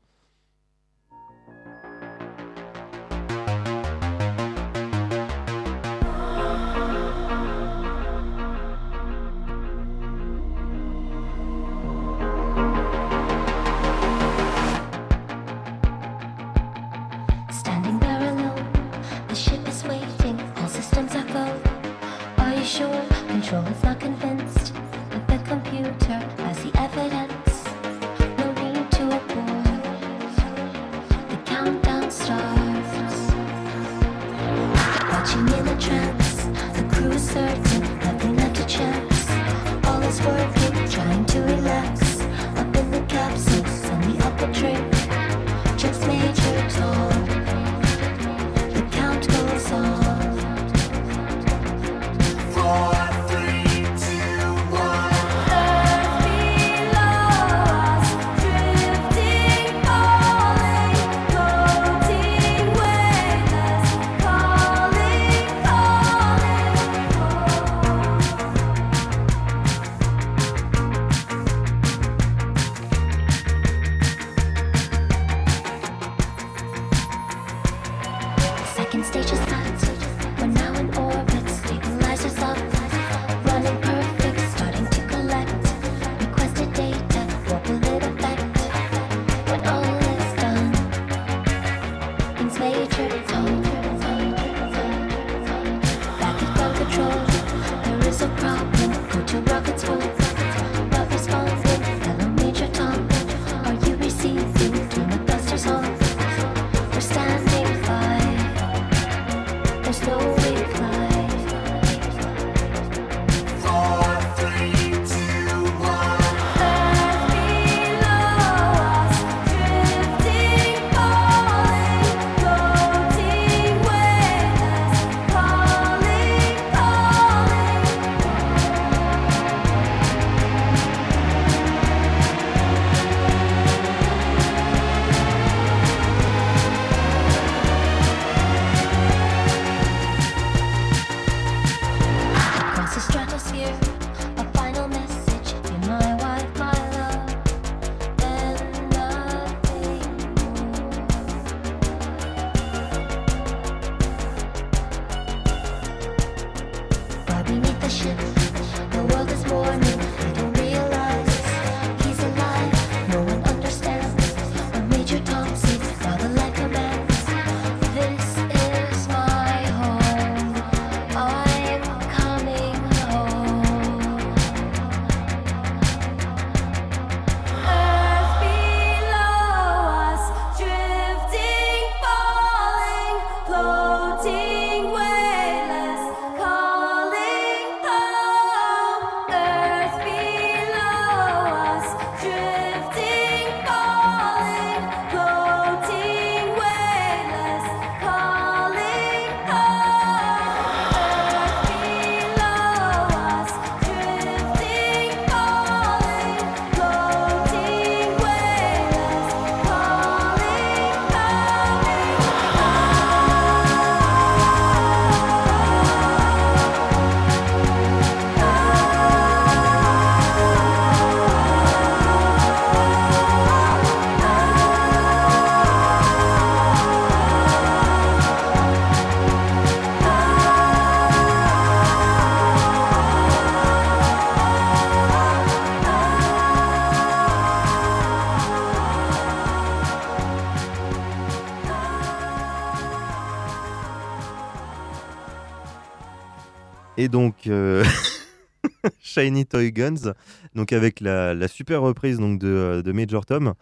[247.00, 247.82] Et donc, euh,
[249.00, 250.12] Shiny Toy Guns,
[250.54, 253.54] donc avec la, la super reprise donc, de, de Major Tom.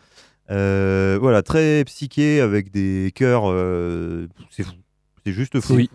[0.51, 3.45] Euh, voilà, très psyché avec des chœurs.
[3.47, 4.72] euh, c'est fou.
[5.24, 5.74] C'est juste fou.
[5.74, 5.91] Oui.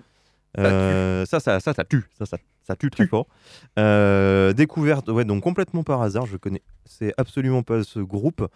[0.57, 2.05] Euh, ça, ça, ça, ça tue.
[2.17, 3.27] Ça, ça, ça tue très fort.
[3.77, 6.25] Euh, découverte, ouais, donc complètement par hasard.
[6.27, 8.47] Je connais, c'est absolument pas ce groupe.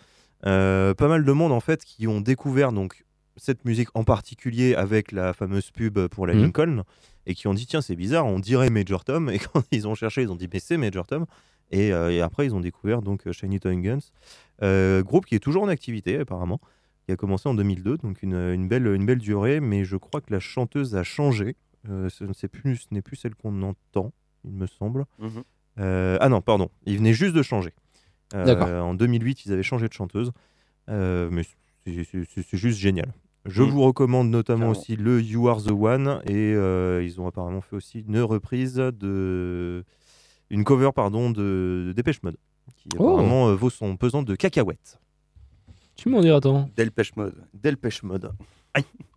[0.45, 3.03] Euh, pas mal de monde en fait qui ont découvert donc
[3.37, 6.41] cette musique en particulier avec la fameuse pub pour la Mhm.
[6.43, 6.83] Lincoln
[7.27, 9.93] et qui ont dit tiens c'est bizarre, on dirait Major Tom et quand ils ont
[9.93, 11.25] cherché ils ont dit mais c'est Major Tom
[11.69, 13.99] et, euh, et après ils ont découvert donc euh, Shiny Toy Guns,
[14.63, 16.59] Euh, groupe qui est toujours en activité apparemment,
[17.05, 20.21] qui a commencé en 2002 donc une, une belle une belle durée mais je crois
[20.21, 21.55] que la chanteuse a changé,
[21.89, 24.11] Euh, ce plus n'est plus celle qu'on entend
[24.43, 25.05] il me semble.
[25.19, 25.43] Mhm.
[25.77, 27.73] Ah non, pardon, ils venaient juste de changer.
[28.33, 30.31] En 2008, ils avaient changé de chanteuse.
[30.87, 31.43] Mais
[31.85, 33.13] c'est juste génial.
[33.47, 33.67] Je Mm.
[33.69, 34.79] vous recommande notamment Clairement.
[34.79, 38.75] aussi le You Are the One et euh, ils ont apparemment fait aussi une reprise
[38.75, 39.83] de
[40.49, 42.37] une cover pardon de, de Dépêche Mode
[42.75, 43.09] qui Oh.
[43.13, 44.99] apparemment euh, vaut son pesant de cacahuètes.
[45.95, 46.69] Tu m'en diras tant.
[46.77, 47.35] Delpech Mode.
[47.53, 48.31] Delpech Mode.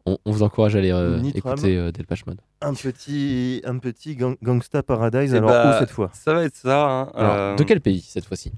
[0.06, 2.40] On, on vous encourage à aller euh, écouter euh, Delpech Mode.
[2.62, 6.10] Un petit un petit gang- Gangsta Paradise Eh alors bah, où cette fois?
[6.14, 6.88] Ça va être ça.
[6.88, 8.50] hein, Alors, euh, de quel pays cette fois-ci?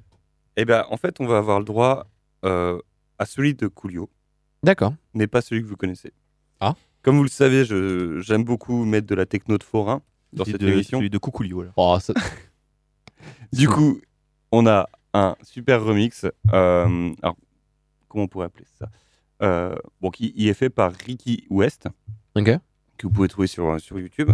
[0.56, 2.06] Eh ben, en fait, on va avoir le droit
[2.44, 2.78] euh,
[3.18, 4.08] à celui de Coolio,
[4.62, 4.94] D'accord.
[5.14, 6.12] mais pas celui que vous connaissez.
[6.60, 6.74] Ah.
[7.02, 10.02] Comme vous le savez, je- j'aime beaucoup mettre de la techno de forain
[10.32, 10.98] dans Celui cette de, émission.
[10.98, 11.70] celui de Coucoulio là.
[11.76, 12.14] Oh, ça-
[13.52, 14.00] Du coup,
[14.50, 16.24] on a un super remix.
[16.52, 17.36] euh, alors,
[18.08, 18.88] comment on pourrait appeler ça?
[19.42, 21.88] Euh, Bon, qui il est fait par Ricky West,
[22.36, 22.46] Ok.
[22.96, 24.30] que vous pouvez trouver sur, sur YouTube,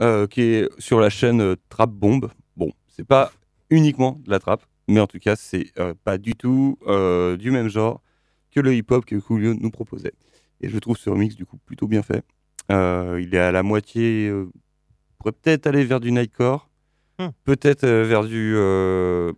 [0.00, 2.30] euh, qui est sur la chaîne euh, Trap Bomb.
[2.56, 3.30] Bon, c'est pas
[3.70, 7.50] uniquement de la trap, mais en tout cas, c'est euh, pas du tout euh, du
[7.50, 8.00] même genre
[8.50, 10.14] que le hip-hop que Coolio nous proposait.
[10.60, 12.24] Et je trouve ce remix du coup plutôt bien fait.
[12.70, 14.50] Euh, il est à la moitié, euh,
[15.18, 16.68] pourrait peut-être aller vers du nightcore,
[17.20, 17.30] Hmm.
[17.44, 19.32] peut-être euh, vers du, euh,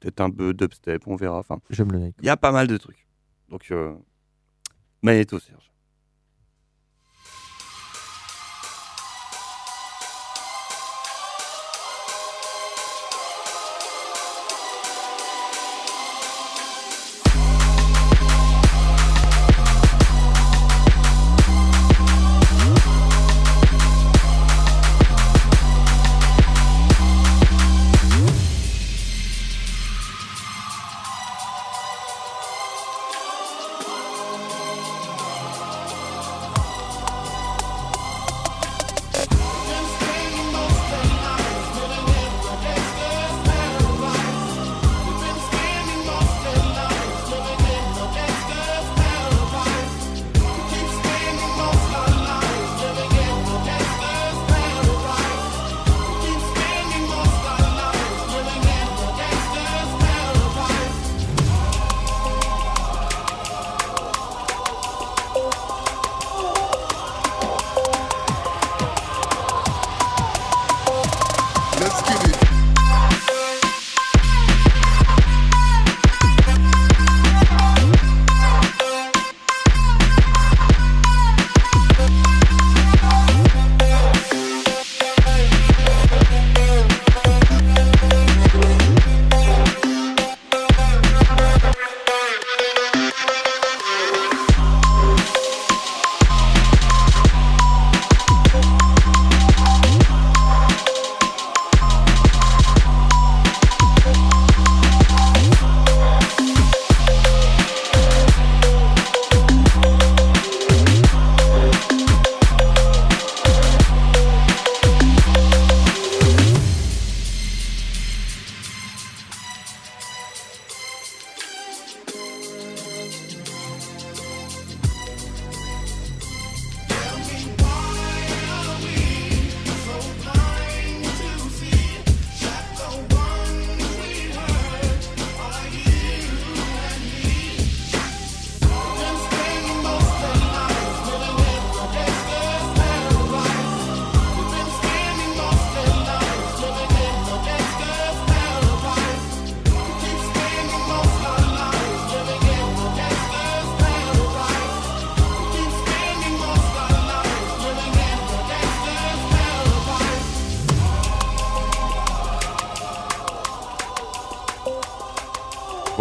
[0.00, 1.38] peut-être un peu dubstep, on verra.
[1.38, 2.16] Enfin, J'aime le Nike.
[2.22, 3.06] il y a pas mal de trucs.
[3.50, 3.70] Donc,
[5.02, 5.70] Magneto Serge.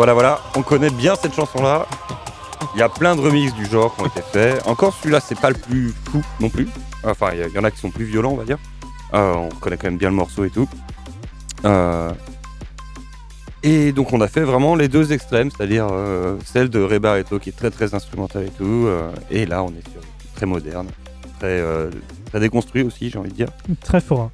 [0.05, 1.87] Voilà, voilà, on connaît bien cette chanson-là.
[2.75, 4.61] Il y a plein de remixes du genre qui ont été faits.
[4.67, 6.67] Encore celui-là, c'est pas le plus fou non plus.
[7.03, 8.59] Enfin, il y, en a qui sont plus violents, on va dire.
[9.15, 10.69] Euh, on connaît quand même bien le morceau et tout.
[11.65, 12.11] Euh,
[13.63, 17.39] et donc on a fait vraiment les deux extrêmes, c'est-à-dire euh, celle de Ray Barretto
[17.39, 18.85] qui est très très instrumentale et tout.
[18.85, 20.01] euh, et là on est sur
[20.35, 20.85] très moderne,
[21.39, 21.89] très, euh,
[22.29, 23.49] très déconstruit aussi j'ai envie de dire.
[23.81, 24.29] Très fort.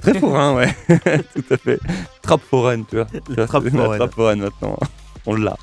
[0.00, 0.72] Très forain ouais,
[1.34, 1.80] tout à fait.
[2.22, 3.08] Trap foraine tu vois.
[3.36, 3.96] La foraine.
[3.98, 4.76] trap foraine maintenant,
[5.26, 5.56] on l'a.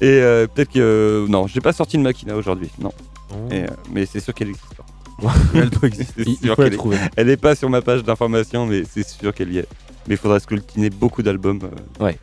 [0.00, 1.26] Et euh, peut-être que...
[1.28, 2.92] non, j'ai pas sorti de Makina aujourd'hui, non.
[3.50, 4.66] Et, euh, mais c'est sûr qu'elle existe.
[5.54, 6.96] Elle doit exister, Il, c'est il sûr faut la qu'elle est- trouver.
[7.16, 9.68] elle est pas sur ma page d'information, mais c'est sûr qu'elle y est.
[10.08, 11.60] Mais il faudrait sculptiner beaucoup d'albums.
[12.00, 12.18] euh, Ouais.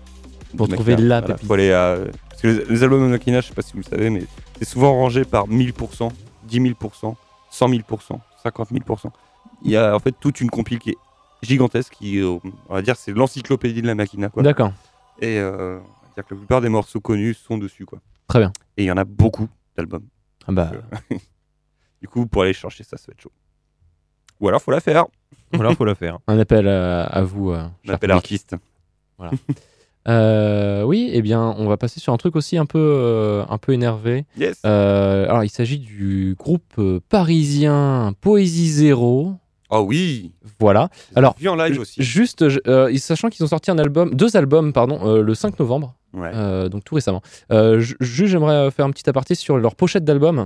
[0.52, 1.48] de Pour trouver la Voilà, pépite.
[1.48, 1.98] faut aller à-
[2.30, 4.24] Parce que les, les albums de Makina, je sais pas si vous le savez, mais
[4.58, 6.10] c'est souvent rangé par 1000%,
[6.48, 7.16] 10 000%,
[7.52, 9.12] 100 000%, 50 000%.
[9.64, 10.98] Il y a en fait toute une compile qui est
[11.44, 12.38] gigantesque, qui, euh,
[12.70, 14.30] on va dire, c'est l'encyclopédie de la.
[14.30, 14.42] Quoi.
[14.42, 14.72] D'accord.
[15.22, 15.78] Et euh,
[16.18, 17.86] on va dire que la plupart des morceaux connus sont dessus.
[17.86, 18.00] Quoi.
[18.28, 18.52] Très bien.
[18.78, 20.06] Et il y en a beaucoup d'albums.
[20.48, 20.72] Ah bah,
[22.02, 23.32] Du coup, pour aller chercher ça, ça va être chaud.
[24.40, 25.06] Ou alors, faut la faire.
[25.54, 26.20] Voilà, faut la faire.
[26.28, 27.52] un appel à, à vous.
[27.52, 28.12] euh, m'appelle public.
[28.12, 28.56] artiste.
[30.10, 33.58] Euh, oui, eh bien, on va passer sur un truc aussi un peu, euh, un
[33.58, 34.24] peu énervé.
[34.38, 34.62] Yes.
[34.66, 39.34] Euh, alors, il s'agit du groupe euh, parisien Poésie Zéro.
[39.70, 40.32] Oh oui.
[40.60, 40.90] Voilà.
[41.16, 42.02] Alors, Vu en live aussi.
[42.02, 45.96] Juste, euh, sachant qu'ils ont sorti un album, deux albums, pardon, euh, le 5 novembre,
[46.14, 46.32] Ouais.
[46.34, 47.22] euh, donc tout récemment.
[47.52, 50.46] Ju- juste, j'aimerais faire un petit aparté sur leur pochette d'album.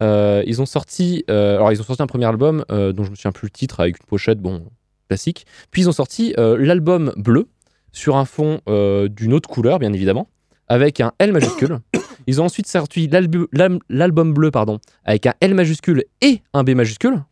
[0.00, 3.46] Ils ont sorti, alors ils ont sorti un premier album dont je me souviens plus
[3.46, 4.64] le titre avec une pochette, bon,
[5.08, 5.46] classique.
[5.70, 7.48] Puis ils ont sorti l'album bleu
[7.92, 10.28] sur un fond d'une autre couleur, bien évidemment,
[10.68, 11.78] avec un L majuscule.
[12.26, 16.62] Ils ont ensuite sorti l'albu- l'al- l'album bleu, pardon, avec un L majuscule et un
[16.62, 17.22] B majuscule,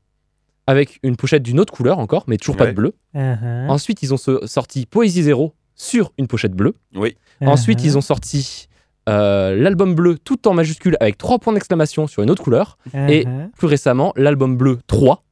[0.67, 2.93] avec une pochette d'une autre couleur encore, mais toujours pas de bleu.
[3.15, 3.69] Uh-huh.
[3.69, 6.75] Ensuite, ils ont so- sorti Poésie Zéro sur une pochette bleue.
[6.95, 7.17] Oui.
[7.41, 7.85] Ensuite, Uh-huh.
[7.87, 8.69] ils ont sorti
[9.09, 12.79] euh, l'album bleu tout en majuscule avec trois points d'exclamation sur une autre couleur.
[13.09, 13.51] et- Uh-huh.
[13.57, 15.23] Plus récemment, l'album bleu 3,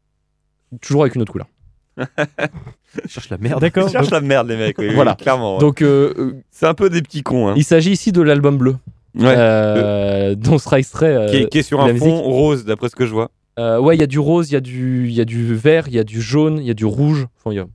[0.80, 1.48] toujours avec une autre couleur.
[1.96, 2.04] Je
[3.08, 3.60] cherche la merde.
[3.60, 3.88] D'accord.
[3.88, 4.78] Ils cherchent la merde, les mecs.
[4.78, 5.14] oui, oui, Voilà.
[5.14, 5.54] clairement.
[5.54, 5.60] ouais.
[5.60, 7.48] Donc, euh, euh, c'est un peu des petits cons.
[7.48, 7.54] Hein.
[7.56, 8.76] il s'agit ici de l'album bleu,
[9.16, 9.34] Ouais.
[9.36, 11.14] euh, dont sera extrait.
[11.14, 12.00] euh, qui, est, qui est sur un musique.
[12.08, 13.30] fond rose, d'après ce que je vois.
[13.58, 15.54] Euh, ouais, il y a du rose, il y, a du- il y a du
[15.54, 17.26] vert, il y a du jaune, il y a du rouge.
[17.38, 17.66] Enfin, il y a-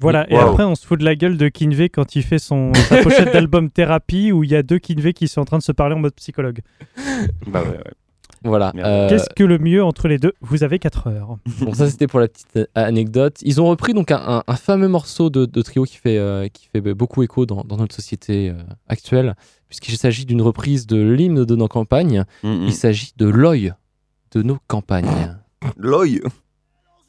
[0.00, 0.40] Voilà, et Wow.
[0.50, 3.32] après on se fout de la gueule de Kinvey quand il fait son, sa pochette
[3.32, 5.94] d'album Thérapie où il y a deux Kinvey qui sont en train de se parler
[5.94, 6.60] en mode psychologue.
[7.46, 7.92] Bah ouais, ouais.
[8.46, 8.72] Voilà.
[8.76, 10.32] Euh, Qu'est-ce que le mieux entre les deux?
[10.42, 11.38] Vous avez 4 heures.
[11.60, 13.38] Bon, ça c'était pour la petite euh, anecdote.
[13.40, 16.48] Ils ont repris donc un, un- un fameux morceau de, de trio qui fait, euh,
[16.48, 18.54] qui fait beaucoup écho dans, dans notre société euh,
[18.86, 19.34] actuelle,
[19.68, 22.24] puisqu'il s'agit d'une reprise de l'hymne de nos campagnes.
[22.42, 22.62] Mm, mm.
[22.66, 23.72] Il s'agit de l'œil
[24.34, 25.36] de nos campagnes.
[25.76, 26.20] L'œil.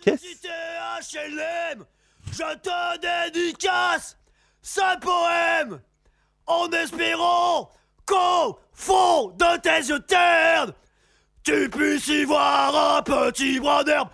[0.02, 1.84] Qu'est-ce Cité HLM,
[2.32, 4.18] je te dédicace
[4.62, 5.80] ce poème
[6.46, 7.70] en espérant
[8.06, 10.74] qu'au fond de tes yeux ternes,
[11.44, 14.10] tu puisses y voir un petit brin d'herbe.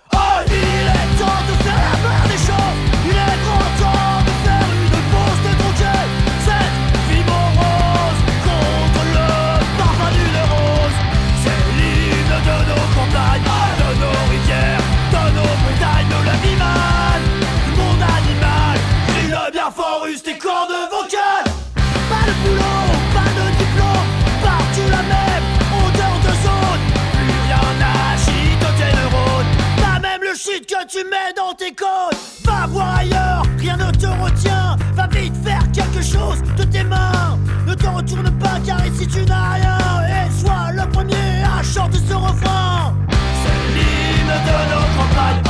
[30.44, 32.18] Que tu mets dans tes codes.
[32.44, 34.76] Va voir ailleurs, rien ne te retient.
[34.94, 37.38] Va vite faire quelque chose de tes mains.
[37.68, 39.78] Ne te retourne pas car ici tu n'as rien.
[40.08, 42.96] Et sois le premier à chanter ce refrain.
[43.44, 45.44] C'est l'hymne de nos campagnes,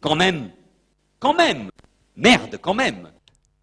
[0.00, 0.50] Quand même
[1.18, 1.70] Quand même
[2.16, 3.08] Merde, quand même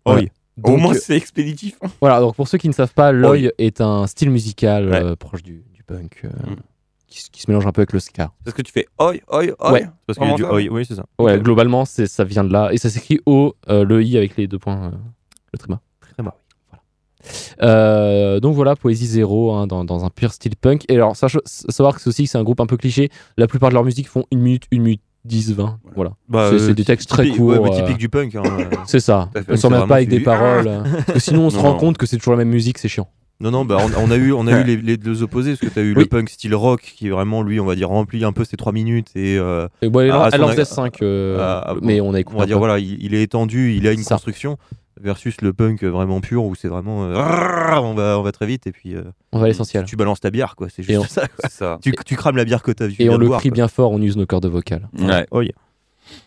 [0.06, 0.16] Au
[0.58, 1.78] Donc, moins, euh, c'est expéditif.
[2.00, 5.44] voilà, donc pour ceux qui ne savent pas, l'œil est un style musical euh, proche
[5.44, 6.56] du, du punk euh, Mm.
[7.32, 8.32] qui, se mélange un peu avec le ska.
[8.44, 9.72] Parce que tu fais oi, oi, oi.
[9.72, 9.88] Ouais.
[10.06, 11.06] Parce qu'il y a du oi, oui, c'est ça.
[11.20, 12.70] Ouais, globalement, ça vient de là.
[12.74, 14.92] Et ça s'écrit O, euh, le I avec les deux points, euh,
[15.54, 15.82] le tréma.
[16.14, 16.36] Tréma.
[16.70, 16.84] Voilà.
[17.62, 20.84] Euh, donc voilà, Poésie Zéro hein, dans, dans un pur style punk.
[20.90, 23.10] Et alors, sache, savoir que c'est aussi c'est un groupe un peu cliché.
[23.38, 25.80] La plupart de leur musique font 1 minute, 1 minute 10, 20.
[25.96, 26.12] Voilà.
[26.30, 28.36] Bah, C'est- euh, des textes très typique- courts, Ouais, mais euh, typique du punk.
[28.36, 28.64] hein, euh.
[28.86, 29.30] C'est ça.
[29.50, 30.68] On s'en C'est met pas avec des paroles.
[30.68, 31.78] euh, parce que sinon, on se Non, rend non.
[31.78, 33.08] compte que c'est toujours la même musique, c'est chiant.
[33.42, 35.60] Non, non, bah, on, on a eu, on a eu les, les deux opposés, parce
[35.60, 37.90] que tu as eu le punk style rock, qui est vraiment, lui, on va dire,
[37.90, 40.52] remplit un peu ses 3 minutes, et euh, Et bon, elle, Ah, elle en son-
[40.54, 42.38] faisait 5, ah, ah, mais on a écouté.
[42.38, 42.60] on va dire, peu.
[42.60, 44.16] voilà, il, il est étendu, il a une ça.
[44.16, 44.58] construction,
[45.00, 47.16] versus le punk vraiment pur, où c'est vraiment, euh,
[47.82, 49.86] on, va, on va très vite, et puis euh, On va à l'essentiel.
[49.86, 51.22] tu balances ta bière, quoi, c'est juste on- ça.
[51.28, 51.36] quoi.
[51.50, 51.80] C'est ça.
[51.82, 52.96] Tu, tu crames la bière que t'as vu.
[53.00, 54.88] Et on le crie bien fort, on use nos cordes vocales.
[55.00, 55.26] Ouais.
[55.32, 55.52] Oh, yeah.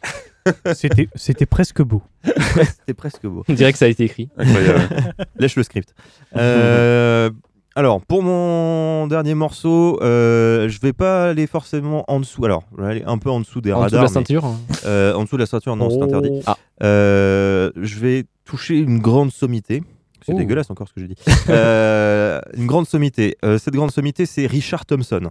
[0.75, 2.03] C'était c'était presque beau.
[2.25, 3.45] C'était presque beau.
[3.49, 4.31] On dirait que ça a été écrit.
[4.39, 4.89] Incroyable.
[5.39, 5.95] Lèche le script.
[6.37, 7.29] Euh,
[7.75, 12.45] alors, pour mon dernier morceau, euh, je vais pas aller forcément en dessous.
[12.47, 14.03] Alors, je vais aller un peu en dessous des En dessous de radars.
[14.05, 14.45] la ceinture.
[14.45, 16.05] en dessous de la ceinture, non, c'est Oh.
[16.05, 16.41] interdit.
[16.47, 16.57] Ah.
[16.83, 19.83] Euh, je vais toucher une grande sommité.
[20.27, 20.37] C'est Oh.
[20.39, 21.15] dégueulasse encore ce que j'ai dit.
[21.49, 23.37] Euh, une grande sommité.
[23.45, 25.31] Euh, cette grande sommité, c'est Richard Thompson.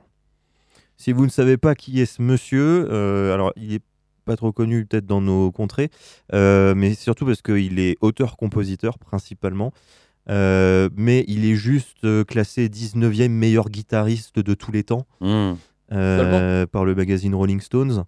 [0.95, 3.82] Si vous ne savez pas qui est ce monsieur, euh, alors il est
[4.26, 5.89] pas trop connu peut-être dans nos contrées,
[6.34, 9.72] euh, mais surtout parce qu'il est auteur-compositeur principalement.
[10.30, 15.53] Mais il est juste classé 19e meilleur guitariste de tous les temps Mm.
[15.93, 18.03] euh, par le magazine Rolling Stones.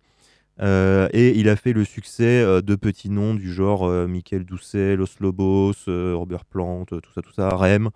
[0.61, 4.43] Euh, et il a fait le succès euh, de petits noms du genre euh, Michael
[4.43, 7.89] Doucet, Los Lobos, euh, Robert Plant, tout ça, tout ça, Rem,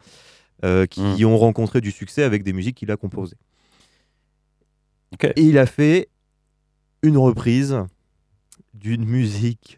[0.90, 3.36] qui ont rencontré du succès avec des musiques qu'il a composées.
[5.36, 6.08] Et il a fait
[7.02, 7.78] une reprise
[8.74, 9.78] d'une musique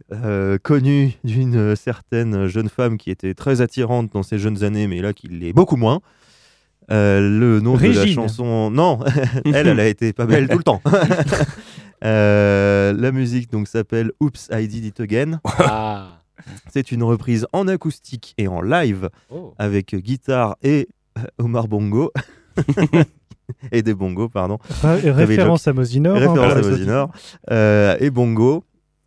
[0.62, 5.12] connue d'une certaine jeune femme qui était très attirante dans ses jeunes années, mais là
[5.12, 6.02] qui l'est beaucoup moins.
[6.88, 9.00] Le nom de la chanson, non,
[9.46, 10.84] elle, elle a été pas belle tout le temps.
[12.04, 15.39] Euh, la musique donc s'appelle Oops, I Did It Again.
[15.43, 16.22] Ah.
[16.72, 19.54] C'est une reprise en acoustique et en live Oh.
[19.58, 20.88] avec guitare et
[21.18, 22.12] euh, Omar Bongo.
[23.72, 24.58] et des bongos, pardon.
[24.82, 26.16] Ra- référence à Mosinor.
[26.18, 27.12] hein, Référence pour à Mosinor.
[27.52, 28.64] Euh, et bongo.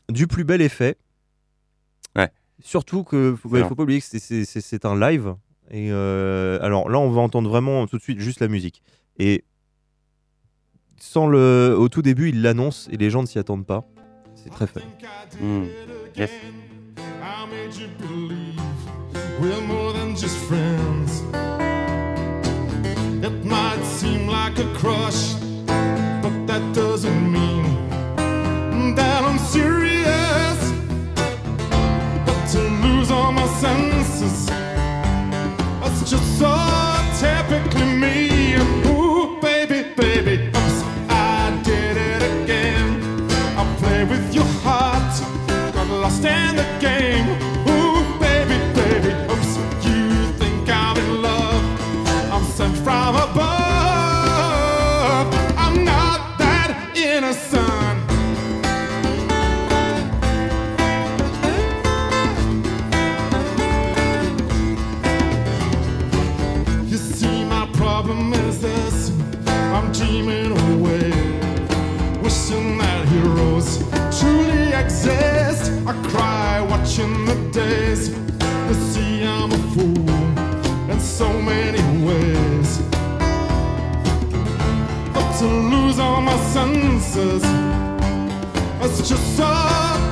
[0.09, 0.97] Du plus bel effet.
[2.17, 2.31] Ouais.
[2.63, 3.69] Surtout que faut, ouais, Excellent.
[3.69, 5.35] faut pas oublier que c'est- un live.
[5.71, 8.83] Et euh, alors là, on va entendre vraiment tout de suite juste la musique.
[9.19, 9.45] Et
[11.01, 13.85] sans le, au tout début, il l'annonce et les gens ne s'y attendent pas.
[14.35, 14.81] C'est très fun.
[15.41, 15.65] Mm.
[16.17, 16.31] Yes.
[16.99, 18.61] I made you believe
[19.41, 21.23] we're more than just friends.
[23.23, 25.35] It might seem like a crush,
[26.23, 27.65] but that doesn't mean
[28.95, 30.59] that I'm serious.
[32.25, 34.47] But to lose all my senses,
[35.81, 36.55] that's just so
[37.19, 38.55] typically me.
[38.87, 40.28] Ooh, baby, baby,
[75.89, 78.11] I cry watching the days.
[78.11, 82.79] You see, I'm a fool in so many ways.
[85.15, 87.41] But to lose all my senses,
[88.79, 89.49] that's just so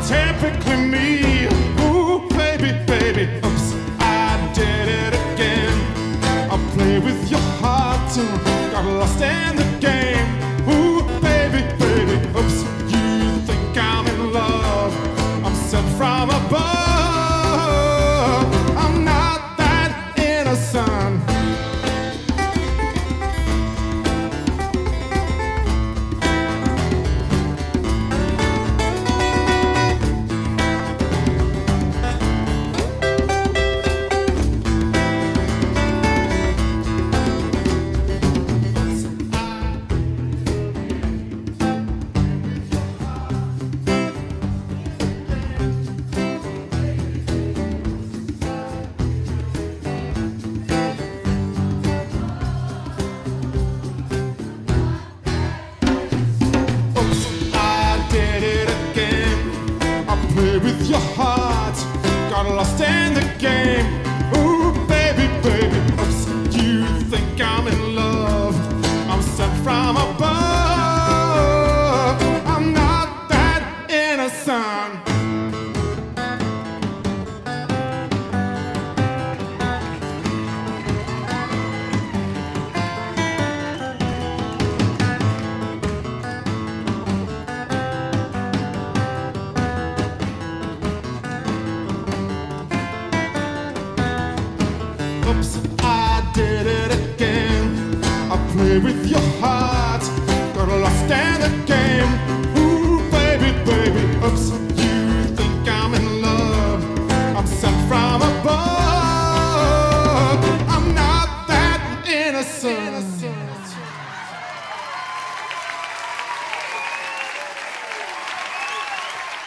[0.08, 1.46] typically me.
[1.82, 3.65] Ooh, baby, baby, oops,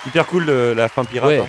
[0.10, 1.30] Hyper cool la fin pirate.
[1.30, 1.40] Ouais.
[1.40, 1.48] hein.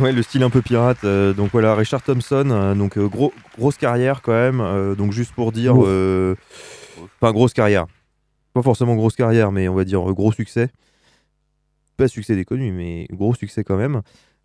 [0.00, 1.04] Ouais, le style un peu pirate.
[1.04, 4.60] euh, donc voilà, Richard Thompson, euh, donc euh, gros, grosse carrière quand même.
[4.60, 6.34] euh, donc juste pour dire, euh,
[7.20, 7.86] enfin grosse carrière.
[8.54, 10.70] Pas forcément grosse carrière, mais on va dire gros succès.
[11.96, 14.02] Pas succès déconnu, mais gros succès quand même.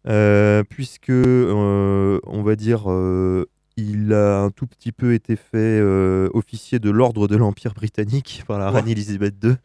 [0.07, 3.45] Euh, puisque euh, on va dire, euh,
[3.77, 8.43] il a un tout petit peu été fait euh, officier de l'ordre de l'Empire britannique
[8.47, 9.55] par la reine Elisabeth II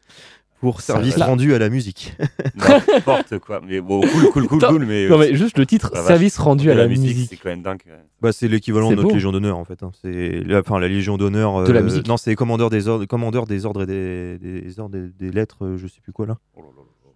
[0.63, 2.17] pour service rendu à la musique.
[2.57, 3.61] N'importe quoi.
[3.67, 4.85] Mais bon, cool, cool, cool, cool.
[4.87, 7.31] Mais, Non, mais juste le titre, service rendu à la, musique, musique.
[7.31, 7.83] c'est quand même dingue.
[8.21, 9.15] Bah, c'est l'équivalent de notre beau.
[9.15, 9.83] Légion d'honneur en fait.
[9.83, 9.91] hein.
[10.01, 11.65] C'est la, enfin, la Légion d'honneur.
[11.65, 12.07] De la euh, musique.
[12.07, 15.65] Non, c'est commandeur des ordres, commandeur des ordres et des, des ordres et des lettres,
[15.67, 16.39] euh, je sais plus quoi là.
[16.55, 17.11] Oh là là là là.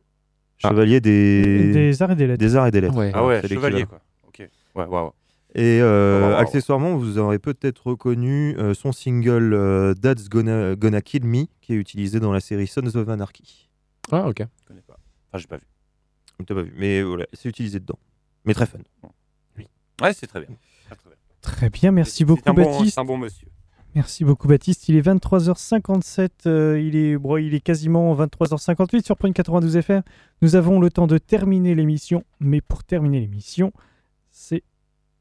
[0.64, 0.68] Ah.
[0.70, 1.72] Chevalier des...
[1.72, 2.38] Des arts et des lettres.
[2.40, 2.96] des arts et des lettres.
[2.96, 3.12] Ouais.
[3.14, 4.00] Ah ouais, c'est chevalier quoi.
[4.26, 4.48] Ok.
[4.74, 5.08] Ouais, ouais.
[5.58, 11.00] Et euh, Oh, accessoirement, vous aurez peut-être reconnu euh, son single euh, That's Gonna, Gonna
[11.00, 13.70] Kill Me, qui est utilisé dans la série Sons of Anarchy.
[14.12, 14.40] Ah, ok.
[14.40, 14.98] Je connais pas.
[15.32, 15.64] Enfin, j'ai pas vu.
[16.46, 17.98] T'as pas vu, mais voilà, c'est utilisé dedans.
[18.44, 18.78] Mais très fun.
[20.02, 20.50] Ouais, c'est très bien.
[20.90, 21.12] Très, bien.
[21.40, 22.94] Très bien, merci beaucoup un bon- Baptiste.
[22.96, 23.48] C'est un bon monsieur.
[23.94, 24.90] Merci beaucoup Baptiste.
[24.90, 30.02] Il est 23h57, euh, il, est, bon, il est quasiment 23h58 sur Point 92 FM.
[30.42, 33.72] Nous avons le temps de terminer l'émission, mais pour terminer l'émission,
[34.30, 34.62] c'est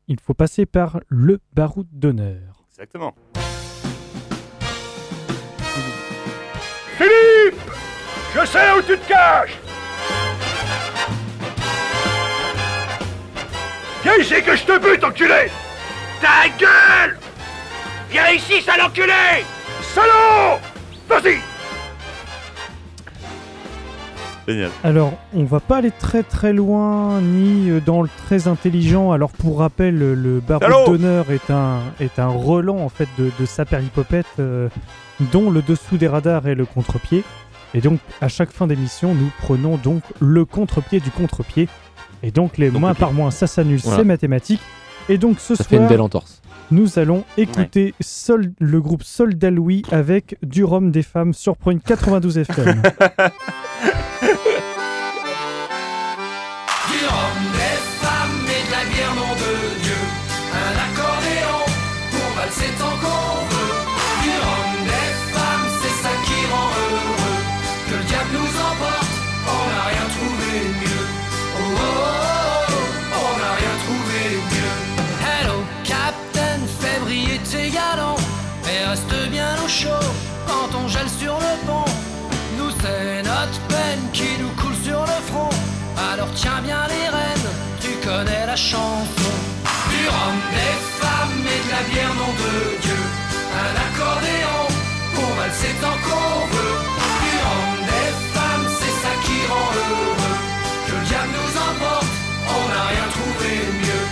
[0.08, 2.66] il faut passer par le baroud d'honneur.
[2.72, 3.16] Exactement.
[6.98, 7.62] Philippe
[8.34, 9.58] Je sais où tu te caches.
[14.04, 15.50] Viens ici que je te bute, enculé?
[16.22, 17.18] Ta gueule!
[18.10, 19.44] Viens ici, sale enculé!
[19.82, 20.60] Salaud!
[21.08, 21.55] Vas-y
[24.48, 24.70] Génial.
[24.84, 29.12] Alors, on va pas aller très très loin ni euh, dans le très intelligent.
[29.12, 33.46] Alors, pour rappel, le- Salaud d'honneur est un, est un relan en fait de, de
[33.46, 34.70] Saperlipopette, euh,
[35.32, 37.24] dont le dessous des radars est le contre-pied.
[37.74, 41.68] Et donc, à chaque fin d'émission, nous prenons donc le contre-pied du contre-pied.
[42.24, 43.98] Et donc, les Donc, moins par moins, ça s'annule, Voilà.
[44.00, 44.62] c'est mathématique.
[45.10, 46.42] Et donc, ce Ça fait une soir, belle entorse.
[46.72, 51.78] nous allons écouter Sol- le groupe Soldat Louis avec Du Rhum des femmes sur Point
[51.80, 52.82] 92 FM.
[88.56, 89.36] Chanson.
[89.92, 93.02] Du rhum, des femmes et de la bière, nom de Dieu.
[93.64, 94.62] Un accordéon
[95.14, 96.78] pour valser tant qu'on veut.
[97.24, 100.38] Du rhum, des femmes, c'est ça qui rend heureux.
[100.88, 102.12] Que le diable nous emporte,
[102.58, 103.52] on n'a rien trouvé
[103.84, 104.06] mieux.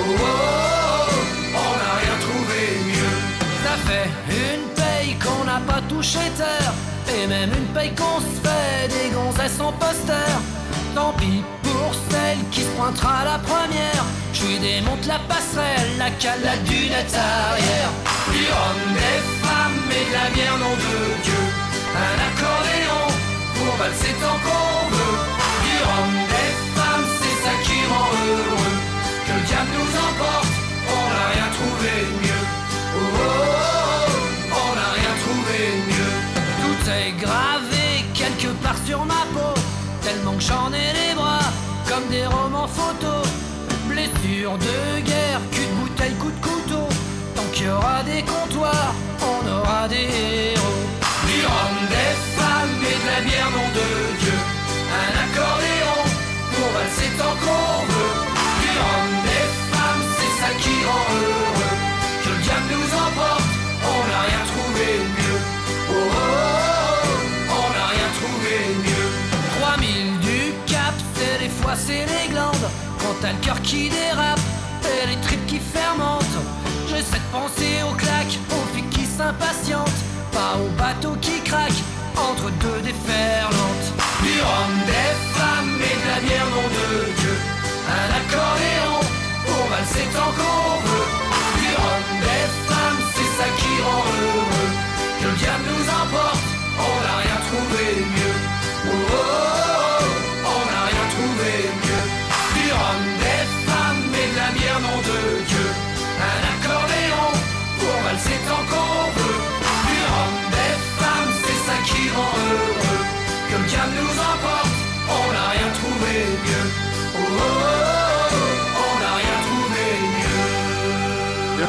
[0.00, 1.14] Oh, oh, oh,
[1.54, 2.60] oh, on n'a rien trouvé
[2.92, 3.16] mieux.
[3.64, 6.72] Ça fait une paye qu'on n'a pas touché terre.
[7.16, 10.30] Et même une paye qu'on se fait des gonzesses en poster.
[10.94, 11.77] Tant pis pour
[12.78, 14.04] pointera la première.
[14.32, 17.92] Je lui démonte la passerelle, la cale, la dunette arrière.
[18.30, 18.44] Du
[18.98, 21.42] des femmes et de la bière, nom de Dieu.
[22.06, 23.04] Un accordéon
[23.56, 25.18] pour valser tant qu'on veut.
[25.64, 25.76] Du
[26.32, 28.74] des femmes, c'est ça qui rend heureux.
[29.26, 30.52] Que le diable nous emporte,
[30.96, 32.44] on n'a rien trouvé mieux.
[32.94, 33.34] Oh, oh,
[34.06, 35.58] oh, on n'a rien trouvé
[35.90, 36.12] mieux.
[36.62, 39.54] Tout est gravé quelque part sur ma peau.
[40.04, 41.47] Tellement que j'en ai les bras
[41.98, 43.26] comme des romans photos.
[43.88, 46.86] Blessure de guerre, cul de bouteille, coup de couteau.
[47.34, 48.94] Tant qu'il y aura des comptoirs,
[49.32, 50.06] on aura des
[50.52, 50.80] héros.
[51.28, 53.88] Du rhum, des femmes et de la bière, nom de
[54.22, 54.38] Dieu.
[55.02, 55.98] Un accordéon
[56.54, 58.16] pour valser tant qu'on veut.
[58.62, 59.10] Du rhum,
[73.20, 74.40] t'as le cœur qui dérape
[74.84, 76.38] et les tripes qui fermentent.
[76.88, 80.02] J'essaie de penser aux claques, aux filles qui s'impatientent.
[80.32, 81.84] Pas aux bateaux qui craquent
[82.16, 83.88] entre deux déferlantes.
[84.22, 87.36] Du rhum, des femmes et de la bière, nom de Dieu.
[87.88, 88.98] Un accordéon
[89.46, 90.87] pour valser tant qu'on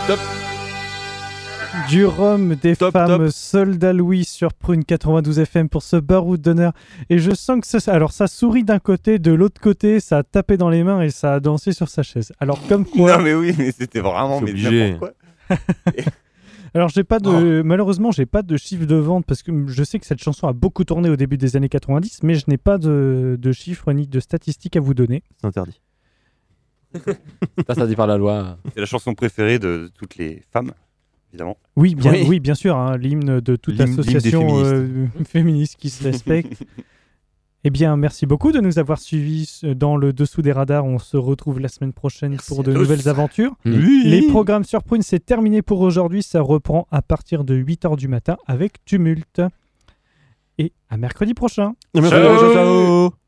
[0.09, 0.19] Top.
[1.87, 3.29] Du rhum, des Top, femmes, top.
[3.29, 6.73] soldat Louis sur Prune 92 FM pour ce baroud d'honneur.
[7.11, 10.23] Et je sens que ça, alors ça sourit d'un côté, de l'autre côté, ça a
[10.23, 12.31] tapé dans les mains et ça a dansé sur sa chaise.
[12.39, 14.95] Alors comme quoi, Non mais oui, mais c'était vraiment mais obligé.
[14.97, 15.11] quoi.
[16.73, 17.31] alors j'ai pas Oh.
[17.31, 20.47] de, malheureusement j'ai pas de chiffre de vente parce que je sais que cette chanson
[20.47, 23.91] a beaucoup tourné au début des années 90, mais je n'ai pas de, de chiffres
[23.93, 25.21] ni de statistiques à vous donner.
[25.41, 25.79] C'est interdit.
[27.67, 28.57] Ça, ça dit par la loi.
[28.73, 30.71] C'est la chanson préférée de, toutes les femmes,
[31.31, 31.57] évidemment.
[31.75, 32.25] Oui, bien, oui.
[32.27, 32.39] Oui.
[32.39, 36.63] bien sûr, hein, l'hymne de toute association euh, féministe qui se respecte.
[37.63, 40.85] eh bien, merci beaucoup de nous avoir suivis dans le dessous des radars.
[40.85, 42.79] On se retrouve la semaine prochaine Merci pour de tous.
[42.79, 43.55] nouvelles aventures.
[43.65, 44.03] Oui.
[44.05, 46.23] Les programmes sur Prune, c'est terminé pour aujourd'hui.
[46.23, 49.41] Ça reprend à partir de 8h du matin avec Tumulte.
[50.57, 51.73] Et à mercredi prochain.
[51.93, 52.09] Merci.
[52.09, 52.53] Ciao.
[52.53, 53.18] ciao.